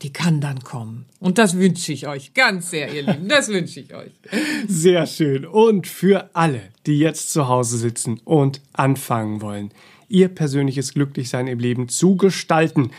die 0.06 0.12
kann 0.12 0.40
dann 0.40 0.62
kommen. 0.62 1.04
Und 1.18 1.36
das 1.36 1.58
wünsche 1.58 1.92
ich 1.92 2.06
euch 2.06 2.32
ganz 2.32 2.70
sehr, 2.70 2.94
ihr 2.94 3.02
Lieben. 3.02 3.26
Das 3.26 3.48
wünsche 3.48 3.80
ich 3.80 3.92
euch. 3.92 4.12
Sehr 4.68 5.04
schön. 5.04 5.44
Und 5.44 5.88
für 5.88 6.30
alle, 6.32 6.60
die 6.86 7.00
jetzt 7.00 7.32
zu 7.32 7.48
Hause 7.48 7.76
sitzen 7.76 8.20
und 8.24 8.60
anfangen 8.72 9.40
wollen, 9.40 9.72
ihr 10.08 10.28
persönliches 10.28 10.94
Glücklichsein 10.94 11.48
im 11.48 11.58
Leben 11.58 11.88
zu 11.88 12.14
gestalten, 12.14 12.92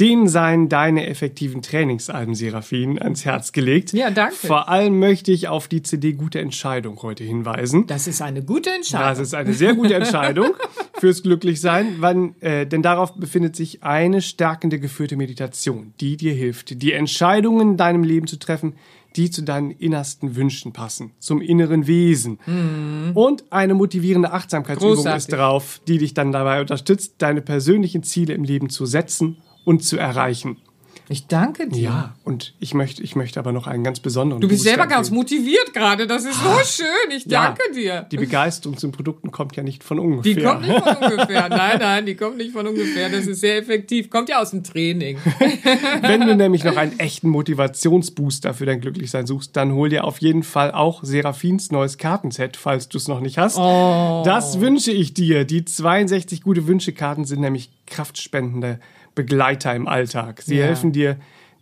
denen 0.00 0.28
seien 0.28 0.70
deine 0.70 1.06
effektiven 1.08 1.60
Trainingsalben, 1.60 2.34
Seraphin, 2.34 2.98
ans 3.02 3.26
Herz 3.26 3.52
gelegt. 3.52 3.92
Ja, 3.92 4.10
danke. 4.10 4.34
Vor 4.34 4.70
allem 4.70 4.98
möchte 4.98 5.32
ich 5.32 5.48
auf 5.48 5.68
die 5.68 5.82
CD 5.82 6.14
Gute 6.14 6.40
Entscheidung 6.40 7.02
heute 7.02 7.24
hinweisen. 7.24 7.86
Das 7.86 8.06
ist 8.06 8.22
eine 8.22 8.42
gute 8.42 8.70
Entscheidung. 8.70 9.08
Das 9.08 9.18
ist 9.18 9.34
eine 9.34 9.52
sehr 9.52 9.74
gute 9.74 9.92
Entscheidung 10.02 10.54
fürs 10.98 11.22
Glücklichsein, 11.22 11.96
wann, 11.98 12.34
äh, 12.40 12.66
denn 12.66 12.82
darauf 12.82 13.14
befindet 13.14 13.56
sich 13.56 13.82
eine 13.82 14.22
stärkende 14.22 14.78
geführte 14.78 15.16
Meditation, 15.16 15.92
die 16.00 16.16
dir 16.16 16.32
hilft, 16.32 16.82
die 16.82 16.92
Entscheidungen 16.92 17.72
in 17.72 17.76
deinem 17.76 18.02
Leben 18.02 18.26
zu 18.26 18.38
treffen, 18.38 18.74
die 19.16 19.30
zu 19.30 19.42
deinen 19.42 19.70
innersten 19.70 20.36
Wünschen 20.36 20.72
passen, 20.72 21.12
zum 21.18 21.40
inneren 21.40 21.86
Wesen. 21.86 22.38
Mhm. 22.46 23.12
Und 23.14 23.44
eine 23.50 23.74
motivierende 23.74 24.32
Achtsamkeitsübung 24.32 24.96
Großartig. 24.96 25.18
ist 25.18 25.32
drauf, 25.32 25.80
die 25.88 25.98
dich 25.98 26.14
dann 26.14 26.32
dabei 26.32 26.60
unterstützt, 26.60 27.14
deine 27.18 27.40
persönlichen 27.40 28.02
Ziele 28.02 28.34
im 28.34 28.44
Leben 28.44 28.68
zu 28.68 28.84
setzen 28.84 29.38
und 29.64 29.82
zu 29.82 29.96
erreichen. 29.96 30.58
Ich 31.08 31.28
danke 31.28 31.68
dir. 31.68 31.82
Ja, 31.82 32.14
und 32.24 32.54
ich 32.58 32.74
möchte, 32.74 33.02
ich 33.02 33.14
möchte 33.14 33.38
aber 33.38 33.52
noch 33.52 33.68
einen 33.68 33.84
ganz 33.84 34.00
besonderen. 34.00 34.40
Du 34.40 34.48
bist 34.48 34.64
Booster 34.64 34.76
selber 34.76 34.86
ganz 34.88 35.10
motiviert 35.10 35.72
gerade. 35.72 36.06
Das 36.08 36.24
ist 36.24 36.40
so 36.42 36.48
ah, 36.48 36.64
schön. 36.64 37.16
Ich 37.16 37.28
danke 37.28 37.62
ja, 37.70 38.00
dir. 38.00 38.06
Die 38.10 38.16
Begeisterung 38.16 38.76
zum 38.76 38.90
Produkten 38.90 39.30
kommt 39.30 39.54
ja 39.54 39.62
nicht 39.62 39.84
von 39.84 40.00
ungefähr. 40.00 40.34
Die 40.34 40.42
kommt 40.42 40.62
nicht 40.62 40.82
von 40.82 40.96
ungefähr. 40.96 41.48
Nein, 41.56 41.78
nein, 41.78 42.06
die 42.06 42.16
kommt 42.16 42.36
nicht 42.38 42.52
von 42.52 42.66
ungefähr. 42.66 43.08
Das 43.08 43.26
ist 43.26 43.40
sehr 43.40 43.58
effektiv. 43.58 44.10
Kommt 44.10 44.28
ja 44.28 44.40
aus 44.40 44.50
dem 44.50 44.64
Training. 44.64 45.18
Wenn 46.00 46.22
du 46.22 46.34
nämlich 46.34 46.64
noch 46.64 46.76
einen 46.76 46.98
echten 46.98 47.28
Motivationsbooster 47.28 48.54
für 48.54 48.66
dein 48.66 48.80
Glücklichsein 48.80 49.26
suchst, 49.26 49.56
dann 49.56 49.72
hol 49.72 49.88
dir 49.88 50.04
auf 50.04 50.18
jeden 50.18 50.42
Fall 50.42 50.72
auch 50.72 51.04
Seraphins 51.04 51.70
neues 51.70 51.98
Kartenset, 51.98 52.56
falls 52.56 52.88
du 52.88 52.98
es 52.98 53.06
noch 53.06 53.20
nicht 53.20 53.38
hast. 53.38 53.58
Oh. 53.58 54.22
Das 54.24 54.60
wünsche 54.60 54.90
ich 54.90 55.14
dir. 55.14 55.44
Die 55.44 55.64
62 55.64 56.42
gute 56.42 56.66
Wünschekarten 56.66 57.24
sind 57.24 57.40
nämlich 57.40 57.70
kraftspendende 57.86 58.80
Begleiter 59.16 59.74
im 59.74 59.88
Alltag. 59.88 60.42
Sie 60.42 60.58
ja. 60.58 60.66
helfen 60.66 60.92
dir, 60.92 61.16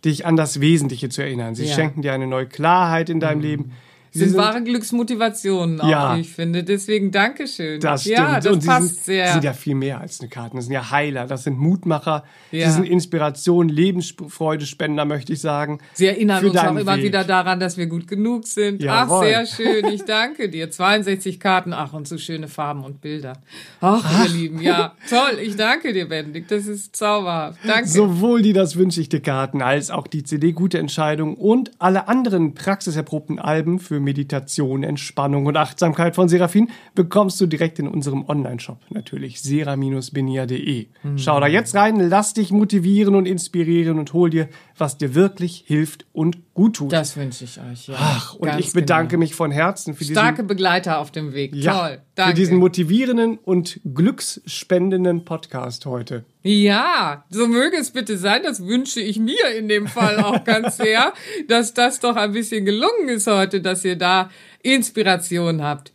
dich 0.05 0.27
an 0.27 0.35
das 0.35 0.61
Wesentliche 0.61 1.09
zu 1.09 1.23
erinnern. 1.23 1.55
Sie 1.55 1.65
ja. 1.65 1.73
schenken 1.73 2.03
dir 2.03 2.13
eine 2.13 2.27
neue 2.27 2.45
Klarheit 2.45 3.09
in 3.09 3.19
deinem 3.19 3.39
mhm. 3.39 3.43
Leben 3.43 3.71
sind, 4.19 4.29
sind 4.29 4.37
wahre 4.39 4.63
Glücksmotivationen 4.63 5.81
auch, 5.81 5.89
ja, 5.89 6.15
wie 6.15 6.21
ich 6.21 6.31
finde. 6.31 6.63
Deswegen 6.63 7.11
Dankeschön. 7.11 7.79
Das 7.79 8.01
stimmt. 8.01 8.17
Ja, 8.17 8.39
das 8.39 8.53
und 8.53 8.65
passt 8.65 8.95
sind, 8.95 9.05
sehr. 9.05 9.33
sind 9.33 9.43
ja 9.43 9.53
viel 9.53 9.75
mehr 9.75 9.99
als 9.99 10.19
eine 10.19 10.29
Karte. 10.29 10.55
Das 10.55 10.65
sind 10.65 10.73
ja 10.73 10.89
Heiler, 10.91 11.27
das 11.27 11.43
sind 11.43 11.57
Mutmacher, 11.57 12.23
ja. 12.51 12.67
sie 12.67 12.73
sind 12.73 12.85
Inspiration, 12.85 13.69
Lebensfreudespender, 13.69 15.05
möchte 15.05 15.33
ich 15.33 15.41
sagen. 15.41 15.79
Sie 15.93 16.07
erinnern 16.07 16.45
uns 16.45 16.57
auch 16.57 16.75
immer 16.75 16.97
Weg. 16.97 17.05
wieder 17.05 17.23
daran, 17.23 17.59
dass 17.59 17.77
wir 17.77 17.87
gut 17.87 18.07
genug 18.07 18.47
sind. 18.47 18.81
Jawohl. 18.81 19.17
Ach, 19.17 19.23
sehr 19.23 19.45
schön. 19.45 19.85
Ich 19.85 20.03
danke 20.05 20.49
dir. 20.49 20.71
62 20.71 21.39
Karten, 21.39 21.73
ach, 21.73 21.93
und 21.93 22.07
so 22.07 22.17
schöne 22.17 22.47
Farben 22.47 22.83
und 22.83 23.01
Bilder. 23.01 23.33
Ach, 23.81 24.03
ach. 24.03 24.25
ihr 24.25 24.31
Lieben, 24.31 24.61
ja. 24.61 24.93
Toll. 25.09 25.39
Ich 25.41 25.55
danke 25.55 25.93
dir, 25.93 26.07
Benedikt. 26.07 26.51
Das 26.51 26.67
ist 26.67 26.95
zauberhaft. 26.95 27.59
Danke. 27.65 27.87
Sowohl 27.87 28.41
die 28.41 28.53
Das 28.53 28.75
dir 28.75 29.19
Karten 29.21 29.61
als 29.61 29.91
auch 29.91 30.07
die 30.07 30.23
CD 30.23 30.51
Gute 30.51 30.79
Entscheidung 30.79 31.35
und 31.35 31.71
alle 31.79 32.07
anderen 32.07 32.53
praxiserprobten 32.53 33.39
Alben 33.39 33.79
für 33.79 33.99
Meditation, 34.05 34.83
Entspannung 34.83 35.45
und 35.45 35.57
Achtsamkeit 35.57 36.15
von 36.15 36.29
Seraphin 36.29 36.69
bekommst 36.93 37.41
du 37.41 37.45
direkt 37.47 37.79
in 37.79 37.89
unserem 37.89 38.23
Online-Shop. 38.29 38.77
Natürlich 38.89 39.41
sera-benia.de. 39.41 40.87
Mhm. 41.03 41.17
Schau 41.17 41.39
da 41.41 41.47
jetzt 41.47 41.75
rein, 41.75 41.99
lass 41.99 42.33
dich 42.33 42.51
motivieren 42.51 43.15
und 43.15 43.25
inspirieren 43.25 43.99
und 43.99 44.13
hol 44.13 44.29
dir, 44.29 44.47
was 44.77 44.97
dir 44.97 45.15
wirklich 45.15 45.63
hilft 45.65 46.05
und 46.11 46.53
gut 46.53 46.77
tut. 46.77 46.91
Das 46.91 47.15
wünsche 47.15 47.45
ich 47.45 47.59
euch. 47.59 47.87
Ja. 47.87 47.95
Ach, 47.97 48.33
und 48.35 48.47
Ganz 48.47 48.65
ich 48.65 48.73
bedanke 48.73 49.11
genau. 49.11 49.19
mich 49.19 49.33
von 49.35 49.51
Herzen 49.51 49.93
für 49.93 49.99
diesen 49.99 50.15
starke 50.15 50.43
Begleiter 50.43 50.99
auf 50.99 51.11
dem 51.11 51.33
Weg. 51.33 51.55
Ja, 51.55 51.79
Toll. 51.79 52.01
Danke. 52.15 52.31
Für 52.31 52.35
diesen 52.35 52.57
motivierenden 52.57 53.37
und 53.37 53.79
glücksspendenden 53.85 55.23
Podcast 55.23 55.85
heute. 55.85 56.25
Ja, 56.43 57.25
so 57.29 57.47
möge 57.47 57.77
es 57.77 57.91
bitte 57.91 58.17
sein. 58.17 58.41
Das 58.43 58.65
wünsche 58.65 58.99
ich 58.99 59.17
mir 59.17 59.49
in 59.57 59.67
dem 59.67 59.87
Fall 59.87 60.19
auch 60.19 60.43
ganz 60.45 60.77
sehr, 60.77 61.13
dass 61.47 61.73
das 61.73 61.99
doch 61.99 62.15
ein 62.15 62.33
bisschen 62.33 62.65
gelungen 62.65 63.09
ist 63.09 63.27
heute, 63.27 63.61
dass 63.61 63.85
ihr 63.85 63.97
da 63.97 64.29
Inspiration 64.61 65.61
habt. 65.61 65.93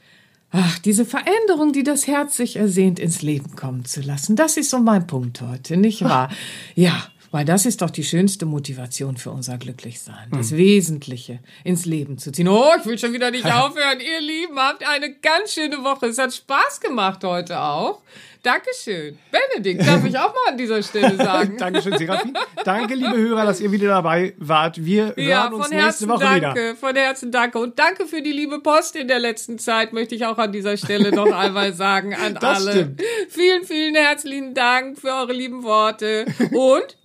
Ach, 0.53 0.79
diese 0.81 1.05
Veränderung, 1.05 1.73
die 1.73 1.85
das 1.85 2.07
Herz 2.09 2.37
sich 2.37 2.57
ersehnt, 2.57 2.99
ins 2.99 3.23
Leben 3.23 3.55
kommen 3.55 3.85
zu 3.85 4.01
lassen. 4.01 4.35
Das 4.35 4.57
ist 4.57 4.71
so 4.71 4.81
mein 4.81 5.07
Punkt 5.07 5.41
heute, 5.43 5.77
nicht 5.77 6.03
wahr? 6.03 6.31
Ja, 6.75 7.05
weil 7.31 7.45
das 7.45 7.67
ist 7.67 7.83
doch 7.83 7.91
die 7.91 8.05
schönste 8.05 8.47
Motivation 8.47 9.17
für 9.17 9.31
unser 9.31 9.57
Glücklichsein. 9.59 10.29
Das 10.33 10.53
Wesentliche 10.57 11.39
ins 11.65 11.87
Leben 11.87 12.19
zu 12.19 12.33
ziehen. 12.33 12.49
Oh, 12.49 12.71
ich 12.79 12.87
will 12.87 12.99
schon 12.99 13.13
wieder 13.13 13.31
nicht 13.31 13.45
aufhören. 13.53 14.01
Ihr 14.01 14.21
Lieben, 14.21 14.59
habt 14.59 14.87
eine 14.87 15.13
ganz 15.15 15.53
schöne 15.55 15.83
Woche. 15.85 16.07
Es 16.07 16.19
hat 16.19 16.35
Spaß 16.35 16.81
gemacht 16.81 17.23
heute 17.25 17.59
auch. 17.61 18.01
Dankeschön. 18.43 19.19
Benedikt, 19.31 19.87
darf 19.87 20.03
ich 20.03 20.19
auch 20.19 20.33
mal 20.33 20.49
an 20.53 20.57
dieser 20.57 20.83
Stelle 20.83 21.15
sagen. 21.23 21.59
Dankeschön, 21.59 21.99
Serafin. 21.99 22.33
Danke, 22.65 22.95
liebe 22.95 23.15
Hörer, 23.15 23.45
dass 23.45 23.61
ihr 23.61 23.71
wieder 23.71 23.89
dabei 23.89 24.33
wart. 24.39 24.83
Wir 24.83 25.15
hören 25.15 25.29
Ja, 25.29 25.47
uns 25.49 25.67
von 25.67 25.77
nächste 25.77 25.77
Herzen 25.77 26.09
Woche 26.09 26.21
danke, 26.25 26.61
wieder. 26.61 26.77
von 26.77 26.97
Herzen 26.97 27.33
danke. 27.33 27.59
Und 27.59 27.79
danke 27.79 28.07
für 28.07 28.23
die 28.23 28.33
liebe 28.33 28.61
Post 28.61 28.97
in 28.97 29.09
der 29.09 29.19
letzten 29.19 29.59
Zeit, 29.59 29.93
möchte 29.93 30.15
ich 30.15 30.25
auch 30.25 30.39
an 30.39 30.53
dieser 30.53 30.79
Stelle 30.79 31.13
noch 31.15 31.31
einmal 31.33 31.75
sagen 31.75 32.15
an 32.15 32.35
Das 32.41 32.61
alle. 32.67 32.73
stimmt. 32.73 33.03
Vielen, 33.29 33.65
vielen 33.65 33.95
herzlichen 33.95 34.55
Dank 34.55 34.99
für 34.99 35.09
eure 35.09 35.35
lieben 35.35 35.63
Worte. 35.63 36.25
Und 36.53 36.97